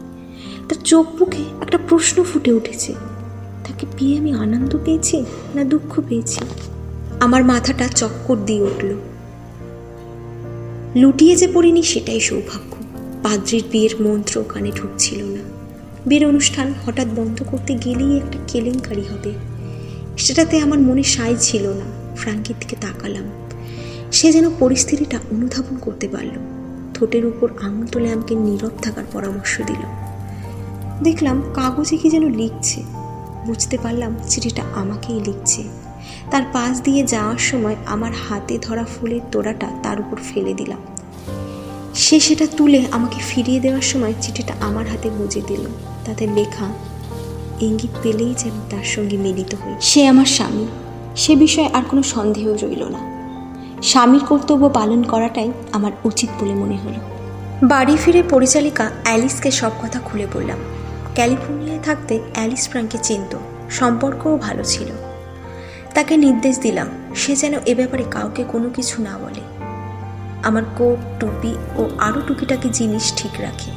[0.68, 2.93] তার চোখ মুখে একটা প্রশ্ন ফুটে উঠেছে,
[3.64, 5.24] তাকে পেয়ে আমি আনন্দ পেয়েছি
[5.55, 6.40] না দুঃখ পেয়েছি?
[7.20, 8.95] আমার মাথাটা চক্কর দিয়ে উঠল।
[10.97, 12.72] লুটিয়ে যে পড়িনি সেটাই সৌভাগ্য।
[13.22, 15.62] পাদ্রির বিয়ের মন্ত্র কানে ঢুকছিল না।
[16.07, 19.33] বিয়ের অনুষ্ঠান হঠাৎ বন্ধ করতে গেলেই একটা কেলেঙ্কারি হবে।
[20.19, 23.31] সেটাতে আমার মনে সাই ছিল না ফ্রাঙ্কের দিকে তাকালাম।
[24.13, 26.31] সে যেন পরিস্থিতিটা অনুধাবন করতে পারল।
[26.95, 29.83] ঠোঁটের উপর আঙুল তুলে আমাকে নীরব থাকার পরামর্শ দিল।
[31.03, 32.83] দেখলাম কাগজে কি যেন লিখছে।
[33.47, 35.63] বুঝতে পারলাম চিঠিটা আমাকেই লিখছে।
[36.31, 40.79] তার পাশ দিয়ে যাওয়ার সময় আমার হাতে ধরা ফুলের তোড়াটা তার উপর ফেলে দিলাম।
[41.95, 45.65] সে সেটা তুলে আমাকে ফিরিয়ে দেওয়ার সময় চিঠিটা আমার হাতে বুঝে দিল।
[46.05, 46.73] তাতে লেখা
[47.61, 50.67] ইঙ্গিত পেলেই যেন তার সঙ্গে মিলিত হই। সে আমার স্বামী।
[51.17, 53.13] সে বিষয়ে আর কোনো সন্দেহ রইল না।
[53.83, 57.01] স্বামীর কর্তব্য পালন করাটাই আমার উচিত বলে মনে হলো।
[57.63, 60.59] বাড়ি ফিরে পরিচালিকা অ্যালিসকে সব কথা খুলে বললাম।
[61.15, 63.37] ক্যালিফোর্নিয়ায় থাকতে অ্যালিস ফ্রাঙ্কে চিনত।
[63.71, 64.89] সম্পর্কও ভালো ছিল।
[65.95, 69.41] তাকে নির্দেশ দিলাম সে যেন এ ব্যাপারে কাউকে কোনো কিছু না বলে।
[70.43, 73.71] আমার কোট টুপি ও আরও টুকিটাকি জিনিস ঠিক রাখে।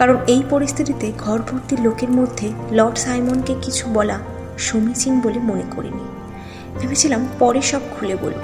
[0.00, 4.18] কারণ এই পরিস্থিতিতে ঘর ভর্তি লোকের মধ্যে লর্ড সাইমনকে কিছু বলা
[4.58, 6.04] সমীচীন বলে মনে করিনি।
[6.80, 8.42] ভেবেছিলাম পরে সব খুলে বলব।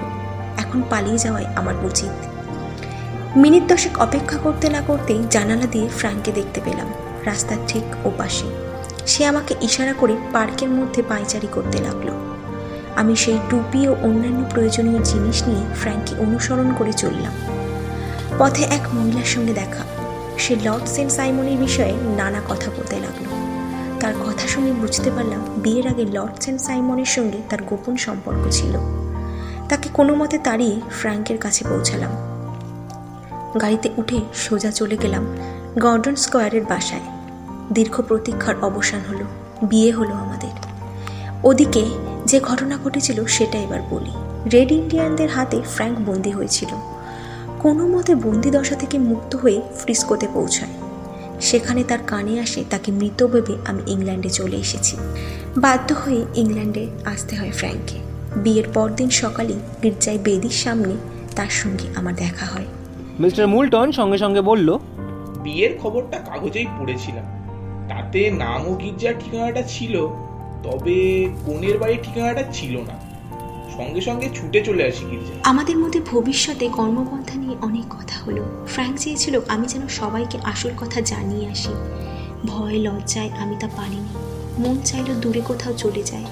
[0.57, 2.15] এখন পালিয়ে যাওয়াই আমার উচিত।
[3.37, 6.87] মিনিট দশেক অপেক্ষা করতে না করতেই জানালা দিয়ে ফ্র্যাঙ্ককে দেখতে পেলাম,
[7.25, 8.47] রাস্তার ঠিক ওপাশে।
[9.07, 12.09] সে আমাকে ইশারা করে পার্কের মধ্যে পায়চারি করতে লাগল।
[12.97, 17.35] আমি সেই টুপি ও অন্যান্য প্রয়োজনীয় জিনিস নিয়ে ফ্র্যাঙ্ককে অনুসরণ করে চললাম।
[18.39, 19.96] পথে এক মহিলার সঙ্গে দেখা
[20.39, 23.47] সে লর্ড সেন্ট সাইমনের বিষয়ে নানা কথা বলতে লাগল।
[24.01, 28.79] তার কথা শুনে বুঝতে পারলাম বিয়ের আগে লর্ড সেন্ট সাইমনের সঙ্গে তার গোপন সম্পর্ক ছিল।
[29.69, 32.11] তাকে কোনো মতে তাড়িয়ে ফ্র্যাঙ্কের কাছে পৌঁছালাম।
[33.61, 35.27] গাড়িতে উঠে সোজা চলে গেলাম
[35.79, 37.01] গর্ডন স্কোয়ারের বাসায়।
[37.73, 39.25] দীর্ঘ প্রতীক্ষার অবসান হলো,
[39.63, 40.51] বিয়ে হলো আমাদের।
[41.45, 41.85] ওদিকে
[42.25, 44.11] যে ঘটনা ঘটেছিল সেটা এবার বলি।
[44.51, 46.96] রেড ইন্ডিয়ানদের হাতে ফ্র্যাঙ্ক বন্দি হয়েছিল।
[47.67, 50.75] কোনো মতে বন্দি দশা থেকে মুক্ত হয়ে ফ্রিস্কোতে পৌঁছায়।
[51.41, 54.97] সেখানে তার কানে আসে তাকে মৃত ভেবে আমি ইংল্যান্ডে চলে এসেছি।
[55.57, 57.99] বাধ্য হয়ে ইংল্যান্ডে আসতে হয় ফ্র্যাঙ্ককে
[58.37, 60.95] বিয়ের পরদিন সকালে গির্জায় বেদির সামনে
[61.37, 62.65] তার সঙ্গে আমার দেখা হয়।
[63.19, 64.79] মিস্টার মুলটন সঙ্গে সঙ্গে বলল
[65.43, 67.27] বিয়ের খবরটা কাগজেই পড়েছিলাম।
[67.89, 69.95] তাতে নাম ও গির্জার ঠিকানাটা ছিল
[70.63, 70.99] তবে
[71.47, 73.06] কোনের বাড়ির ঠিকানাটা ছিল না।
[73.77, 78.95] সঙ্গে সঙ্গে ছুটে চলে আসি গির্জায়। আমাদের মধ্যে ভবিষ্যতে কর্মপন্থা নিয়ে অনেক কথা হলো। ফ্র্যাঙ্ক
[78.99, 81.73] চেয়েছিল আমি যেন সবাইকে আসল কথা জানিয়ে আসি।
[82.47, 84.13] ভয়, লজ্জায় আমি তা পারিনি।
[84.59, 86.27] মন চাইলো দূরে কোথাও চলে যায়,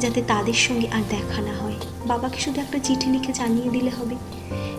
[0.00, 4.16] যাতে তাদের সঙ্গে আর দেখা না হয়। বাবাকে শুধু একটা চিঠি লিখে জানিয়ে দিলে হবে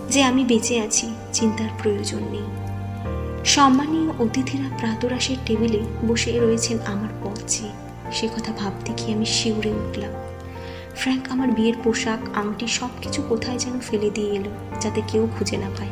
[0.09, 2.47] যে আমি বেঁচে আছি, চিন্তার প্রয়োজন নেই।
[3.45, 7.73] সম্মানীয় অতিথিরা প্রাতরাশের টেবিলে বসে রয়েছেন আমার পথ। চেয়ে
[8.11, 10.13] সে কথা ভাবতে গিয়ে আমি শিউরে উঠলাম।
[11.03, 14.49] ফ্র্যাঙ্ক আমার বিয়ের পোশাক আংটি সব কিছু কোথায় যেন ফেলে দিয়ে এলো
[14.81, 15.89] যাতে কেউ খুঁজে না পায়।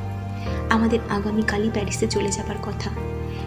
[0.70, 2.90] আমাদের আগামীকালই প্যারিসে চলে যাবার কথা।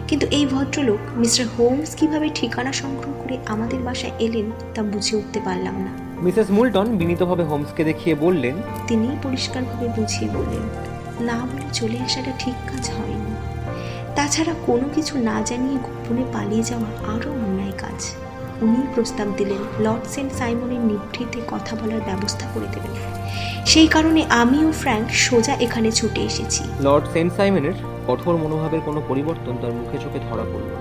[0.07, 5.39] কিন্তু এই ভদ্রলোক মিস্টার হোমস কীভাবে ঠিকানা সংগ্রহ করে আমাদের বাসায় এলেন তা বুঝে উঠতে
[5.45, 8.55] পারলাম না। মিসেস মুলটন বিনীতভাবে হোমসকে দেখিয়ে বললেন
[8.87, 10.63] তিনিই পরিষ্কারভাবে বুঝিয়ে বললেন
[11.25, 13.35] না বলে চলে আসাটা ঠিক কাজ হয়নি।
[14.15, 18.15] তাছাড়া কোনো কিছু না জানিয়ে গোপনে পালিয়ে যাওয়া আরও অন্যায় কাজ।
[18.61, 22.95] উনি প্রস্তাব দিলেন লর্ড সেন্ট সাইমনের নিভৃতে কথা বলার ব্যবস্থা করে দেবেন।
[23.65, 27.73] সেই কারণে আমি ও ফ্র্যাঙ্ক সোজা এখানে ছুটে এসেছি। লর্ড সেন্ট সাইমনের
[28.07, 30.75] কঠোর মনোভাবের কোনো পরিবর্তন তার মুখে চোখে ধরা পড়ল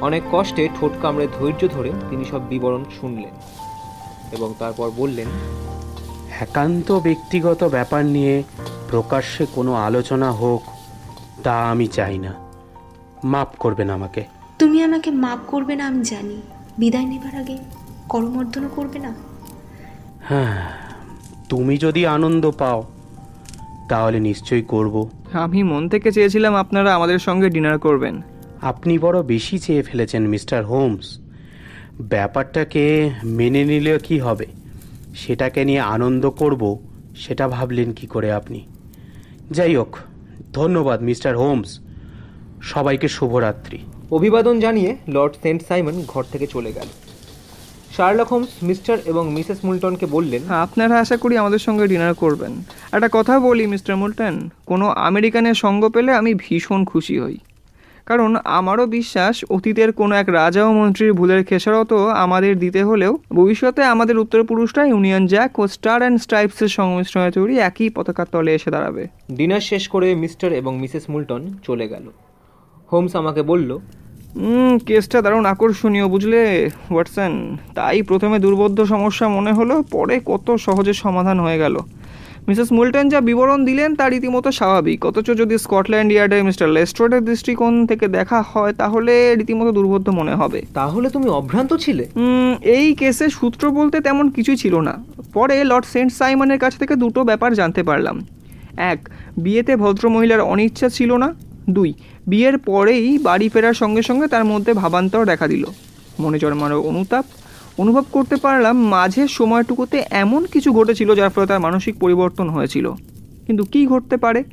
[0.00, 3.34] অনেক কষ্টে ঠোঁট কামড়ে ধৈর্য ধরে তিনি সব বিবরণ শুনলেন
[4.32, 5.26] এবং তারপর বললেন
[6.40, 8.42] একান্ত ব্যক্তিগত ব্যাপার নিয়ে
[8.90, 10.62] প্রকাশ্যে কোনো আলোচনা হোক
[11.42, 12.34] তা আমি চাই না।
[13.24, 14.24] মাফ করবেন আমাকে।
[14.58, 16.42] তুমি আমাকে মাপ করবে না আমি জানি।
[16.80, 17.56] বিদায় নেবার আগে
[18.08, 19.14] করমর্দনও করবে না?
[20.24, 20.70] হ্যাঁ
[21.48, 22.80] তুমি যদি আনন্দ পাও
[23.88, 24.94] তাহলে নিশ্চয়ই করব।
[25.32, 28.22] আমি মন থেকে চেয়েছিলাম আপনারা আমাদের সঙ্গে ডিনার করবেন।
[28.62, 31.18] আপনি বড় বেশি চেয়ে ফেলেছেন মিস্টার হোমস।
[32.00, 34.46] ব্যাপারটাকে মেনে নিলে কি হবে?
[35.14, 36.62] সেটাকে নিয়ে আনন্দ করব
[37.16, 38.66] সেটা ভাবলেন কি করে আপনি?
[39.50, 39.96] যাই হোক
[40.52, 41.80] ধন্যবাদ মিস্টার হোমস।
[42.62, 43.78] সবাইকে শুভরাত্রি।
[44.12, 46.86] অভিবাদন জানিয়ে লর্ড সেন্ট সাইমন ঘর থেকে চলে গেল।
[47.96, 52.52] শার্লক হোমস মিস্টার এবং মিসেস মুলটনকে বললেন আপনারা আশা করি আমাদের সঙ্গে ডিনার করবেন।
[52.92, 57.38] একটা কথা বলি মিস্টার মুলটন কোনো আমেরিকানের সঙ্গ পেলে আমি ভীষণ খুশি হই।
[58.06, 63.84] কারণ আমারও বিশ্বাস অতীতের কোনো এক রাজা ও মন্ত্রীর ভুলের খেসারত আমাদের দিতে হলেও ভবিষ্যতে
[63.84, 69.06] আমাদের উত্তরপুরুষরা ইউনিয়ন জ্যাক ও স্টার অ্যান্ড স্ট্রাইপসের সংমিশ্রণে তৈরি একই পতাকার তলে এসে দাঁড়াবে।
[69.32, 72.10] ডিনার শেষ করে মিস্টার এবং মিসেস মুলটন চলে গেল।
[72.92, 73.70] হোমস আমাকে বলল
[74.40, 77.32] হুম কেসটা দারুণ আকর্ষণীয় বুঝলে ওয়াটসন।
[77.76, 81.76] তাই প্রথমে দুর্বোধ্য সমস্যা মনে হলো পরে কত সহজে সমাধান হয়ে গেল।
[82.48, 87.72] মিসেস মুলটন যা বিবরণ দিলেন তা রীতিমতো স্বাভাবিক। অথচ যদি স্কটল্যান্ড ইয়ার্ডে মিস্টার লেস্ট্রোডের দৃষ্টিকোণ
[87.86, 92.04] থেকে দেখা হয় তাহলে রীতিমতো দুর্বোধ্য মনে হবে। তাহলে তুমি অভ্রান্ত ছিলে?
[92.76, 94.94] এই কেসে সূত্র বলতে তেমন কিছুই ছিল না।
[95.34, 98.16] পরে লর্ড সেন্ট সাইমনের কাছ থেকে দুটো ব্যাপার জানতে পারলাম।
[98.92, 98.98] এক
[99.38, 101.28] বিয়েতে ভদ্রমহিলার অনিচ্ছা ছিল না।
[101.72, 101.94] দুই।
[102.26, 105.64] বিয়ের পরেই বাড়ি ফেরার সঙ্গে সঙ্গে তার মধ্যে ভাবান্তর দেখা দিল।
[106.20, 107.24] মনে জন্মানো অনুতাপ।
[107.78, 112.92] অনুভব করতে পারলাম মাঝের সময়টুকুতে এমন কিছু ঘটেছিল যার ফলে তার মানসিক পরিবর্তন হয়েছিল।
[113.46, 114.44] কিন্তু কি ঘটতে পারে?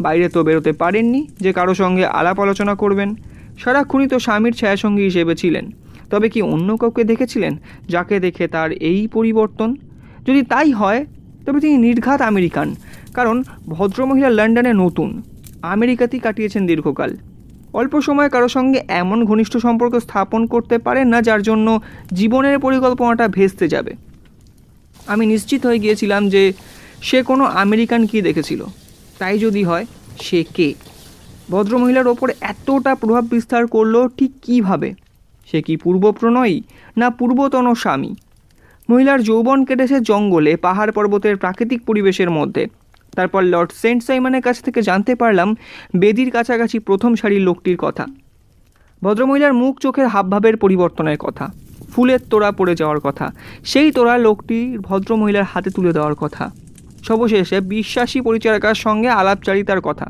[0.00, 3.14] বাইরে তো বেরোতে পারেননি, যে কারও সঙ্গে আলাপ আলোচনা করবেন।
[3.58, 5.70] সারাক্ষণই তো স্বামীর ছায়াসঙ্গী হিসেবে ছিলেন।
[6.10, 7.56] তবে কি অন্য কাউকে দেখেছিলেন,
[7.88, 9.76] যাকে দেখে তার এই পরিবর্তন?
[10.26, 11.06] যদি তাই হয়,
[11.46, 12.74] তবে তিনি নির্ঘাত আমেরিকান,
[13.14, 15.22] কারণ ভদ্রমহিলা লন্ডনে নতুন।
[15.62, 17.16] আমেরিকাতেই কাটিয়েছেন দীর্ঘকাল।
[17.72, 21.80] অল্প সময়ে কারও সঙ্গে এমন ঘনিষ্ঠ সম্পর্ক স্থাপন করতে পারেন না যার জন্য
[22.12, 23.94] জীবনের পরিকল্পনাটা ভেস্তে যাবে।
[25.06, 26.52] আমি নিশ্চিত হয়ে গিয়েছিলাম যে
[27.02, 28.64] সে কোনো আমেরিকান কি দেখেছিল।
[29.18, 29.86] তাই যদি হয়,
[30.20, 30.74] সে কে?
[31.50, 34.94] ভদ্রমহিলার ওপর এতটা প্রভাব বিস্তার করল ঠিক কীভাবে?
[35.50, 36.62] সে কি পূর্বপ্রণয়ী
[36.96, 38.14] না পূর্বতন স্বামী?
[38.90, 42.66] মহিলার যৌবন কেটেছে জঙ্গলে, পাহাড় পর্বতের প্রাকৃতিক পরিবেশের মধ্যে।
[43.16, 45.48] তারপর লর্ড সেন্ট সাইমনের কাছ থেকে জানতে পারলাম
[45.96, 48.04] বেদির কাছাকাছি প্রথম সারির লোকটির কথা।
[49.02, 51.44] ভদ্রমহিলার মুখ চোখের হাবভাবের পরিবর্তনের কথা,
[51.92, 53.26] ফুলের তোড়া পড়ে যাওয়ার কথা,
[53.64, 56.50] সেই তোড়া লোকটি ভদ্রমহিলার হাতে তুলে দেওয়ার কথা।
[57.08, 60.06] সবশেষে বিশ্বাসী পরিচারিকার সঙ্গে আলাপচারিতার কথা।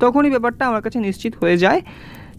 [0.00, 1.80] তখনই ব্যাপারটা আমার কাছে নিশ্চিত হয়ে যায়,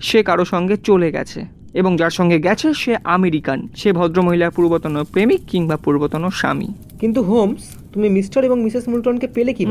[0.02, 1.40] সে কারও সঙ্গে চলে গেছে
[1.74, 6.70] এবং যার সঙ্গে গেছে সে আমেরিকান, সে ভদ্রমহিলার পূর্বতন প্রেমিক কিংবা পূর্বতন স্বামী।
[7.00, 7.64] কিন্তু হোমস
[7.94, 9.64] তুমি মিস্টার এবং মিসেস মুলটনকে পেলে কি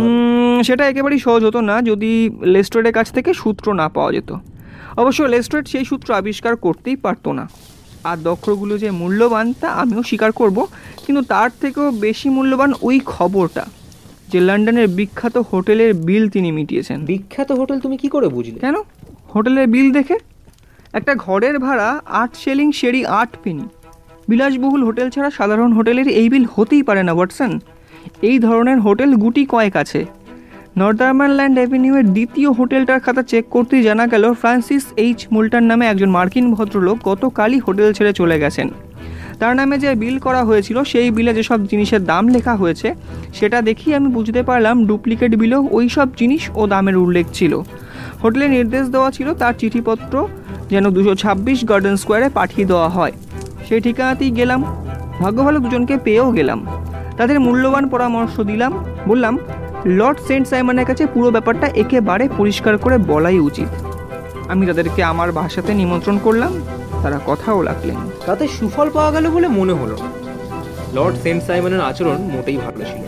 [0.65, 4.31] সেটা একেবারেই সহজ হতো না যদি লেস্ট্রেডের কাছ থেকে সূত্র না পাওয়া যেত।
[4.97, 7.49] অবশ্য লেস্ট্রেড সেই সূত্র আবিষ্কার করতেই পারতো না।
[8.05, 10.67] আর দক্ষরগুলো যে মূল্যবান তা আমিও স্বীকার করব
[11.07, 13.65] কিন্তু তার থেকেও বেশি মূল্যবান ওই খবরটা
[14.33, 18.59] যে লন্ডনের বিখ্যাত হোটেলের বিল তিনি মিটিয়েছেন। বিখ্যাত হোটেল তুমি কি করে বুঝলে?
[18.61, 18.77] কেন?
[19.35, 20.17] হোটেলের বিল দেখে?
[20.93, 23.67] একটা ঘরের ভাড়া আট শেলিং সেরি আট পেনি।
[24.29, 27.53] বিলাসবহুল হোটেল ছাড়া সাধারণ হোটেলের এই বিল হতেই পারে না ওয়াটসন।
[28.23, 30.05] এই ধরনের হোটেল গুটি কয়েক আছে।
[30.77, 35.27] নর্দার্মানল্যান্ড অ্যাভিনিউয়ের দ্বিতীয় হোটেলটার খাতা চেক করতেই জানা গেল, ফ্রান্সিস এইচ.
[35.33, 38.69] মুল্টান নামে একজন মার্কিন ভদ্রলোক গতকালই হোটেল ছেড়ে চলে গেছেন।
[39.39, 42.95] তার নামে যে বিল করা হয়েছিল, সেই বিলে যেসব জিনিসের দাম লেখা হয়েছে,
[43.35, 47.63] সেটা দেখি আমি বুঝতে পারলাম ডুপ্লিকেট বিলেও ওই সব জিনিস ও দামের উল্লেখ ছিল।
[48.23, 50.29] হোটেলে নির্দেশ দেওয়া ছিল তার চিঠিপত্র
[50.71, 53.13] যেন দুশো ছাব্বিশ গার্ডেন স্কোয়ারে পাঠিয়ে দেওয়া হয়।
[53.69, 54.65] সেই ঠিকানাতেই গেলাম।
[55.21, 56.67] ভাগ্য ভালো দুজনকে পেয়েও গেলাম।
[57.19, 58.73] তাদের মূল্যবান পরামর্শ দিলাম।
[59.11, 59.35] বললাম
[59.99, 63.71] লর্ড সেন্ট সাইমনের কাছে পুরো ব্যাপারটা একেবারে পরিষ্কার করে বলাই উচিত।
[64.53, 66.53] আমি তাদেরকে আমার ভাষাতে নিমন্ত্রণ করলাম
[67.03, 69.97] তারা কথাও লাগলেন তাতে সুফল পাওয়া গেল বলে মনে হলো।
[70.97, 73.05] লর্ড সেন্ট সাইমনের আচরণ মোটেই ভালো ছিল।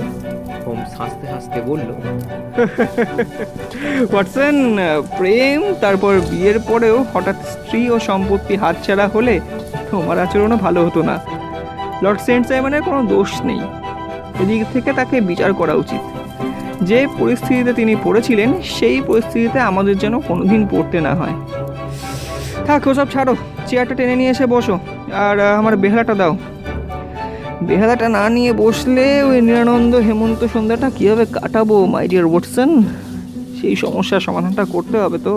[0.65, 1.89] হোমস হাসতে হাসতে বলল
[4.13, 4.57] ওয়াটসন
[5.19, 9.35] প্রেম তারপর বিয়ের পরেও হঠাৎ স্ত্রী ও সম্পত্তি হাতছাড়া হলে
[9.91, 11.17] তোমার আচরণও ভালো হতো না।
[12.05, 13.63] লর্ড সেন্ট সাইমনের কোনো দোষ নেই।
[14.43, 16.03] এদিক থেকে তাকে বিচার করা উচিত।
[16.83, 21.37] যে পরিস্থিতিতে তিনি পড়েছিলেন, সেই পরিস্থিতিতে আমাদের যেন কোনোদিন পড়তে না হয়।
[22.67, 23.35] থাক, ওসব ছাড়ো,
[23.67, 24.79] চেয়ারটা টেনে নিয়ে এসে বসো,
[25.25, 26.33] আর আমার বেহালাটা দাও।
[27.63, 32.71] বেহালাটা না নিয়ে বসলে ওই নিরানন্দ হেমন্ত সন্ধ্যাটা কীভাবে কাটাবো মাই ডিয়ার ওয়াটসন
[33.61, 35.35] সেই সমস্যার সমাধানটা করতে হবে তো।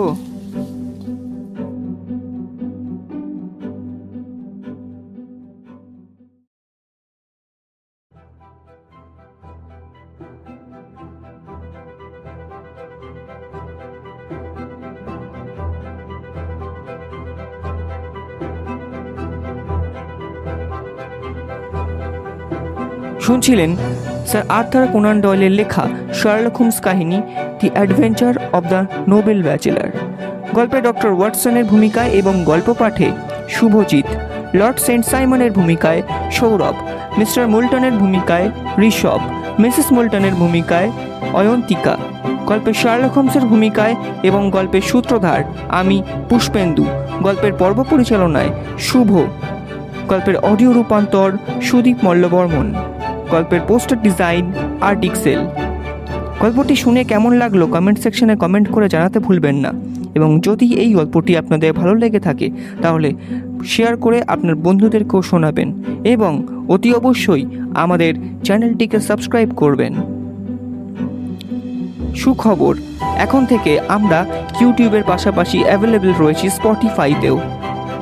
[23.34, 23.72] শুনছিলেন
[24.26, 27.18] স্যার আর্থার কোনান ডয়েলের লেখা শার্লক হোমস কাহিনী,
[27.60, 29.90] the adventure of the noble bachelor
[30.54, 33.08] গল্পে ডক্টর ওয়াটসনের ভূমিকায় এবং গল্প পাঠে
[33.48, 34.08] শুভজিৎ,
[34.54, 36.76] লর্ড সেন্ট সাইমনের ভূমিকায় সৌরভ,
[37.18, 39.20] মিস্টার মুল্টনের ভূমিকায় ঋষভ,
[39.58, 40.88] মিসেস মুল্টনের ভূমিকায়
[41.32, 41.94] অয়ন্তিকা।
[42.46, 45.96] গল্পে শার্লক হোমসের ভূমিকায় এবং গল্পের সূত্রধার আমি
[46.28, 46.86] পুষ্পেন্দু।
[47.22, 49.10] গল্পের পর্ব পরিচালনায় শুভ।
[50.08, 51.28] গল্পের অডিও রূপান্তর
[51.62, 52.68] সুদীপ মল্লবর্মন।
[53.34, 54.44] গল্পের পোস্টার ডিজাইন
[54.90, 55.40] আর্টিক্সেল
[56.42, 59.70] গল্পটি শুনে কেমন লাগল কমেন্ট সেকশনে কমেন্ট করে জানাতে ভুলবেন না।
[60.18, 62.46] এবং যদি এই গল্পটি আপনাদের ভালো লেগে থাকে,
[62.82, 63.08] তাহলে
[63.72, 65.68] শেয়ার করে আপনার বন্ধুদেরকেও শোনাবেন
[66.14, 66.32] এবং
[66.74, 67.44] অতি অবশ্যই
[67.84, 68.12] আমাদের
[68.46, 69.92] চ্যানেলটিকে সাবস্ক্রাইব করবেন।
[72.20, 72.74] সুখবর,
[73.24, 74.18] এখন থেকে আমরা
[74.60, 77.36] ইউটিউবের পাশাপাশি অ্যাভেলেবেল রয়েছি স্পটিফাইতেও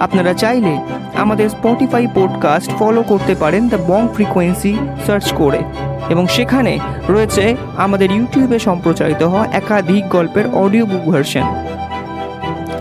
[0.03, 0.79] আপনারা চাইলে
[1.15, 4.77] আমাদের স্পটিফাই পডকাস্ট ফলো করতে পারেন দ্য বং ফ্রিকোয়েন্সি
[5.07, 5.61] সার্চ করে।
[6.09, 6.79] এবং সেখানে
[7.09, 11.47] রয়েছে আমাদের ইউটিউবে সম্প্রচারিত হওয়া একাধিক গল্পের অডিও বুক ভার্সন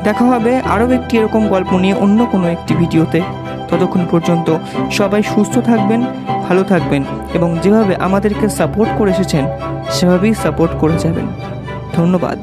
[0.03, 3.21] দেখা হবে আরও একটি এরকম গল্প নিয়ে অন্য কোনো একটি ভিডিওতে।
[3.69, 4.57] ততক্ষণ পর্যন্ত
[4.91, 6.01] সবাই সুস্থ থাকবেন,
[6.47, 7.03] ভালো থাকবেন
[7.33, 9.45] এবং যেভাবে আমাদেরকে সাপোর্ট করে এসেছেন,
[9.91, 11.27] সেভাবেই সাপোর্ট করে যাবেন।
[11.93, 12.37] ধন্যবাদ।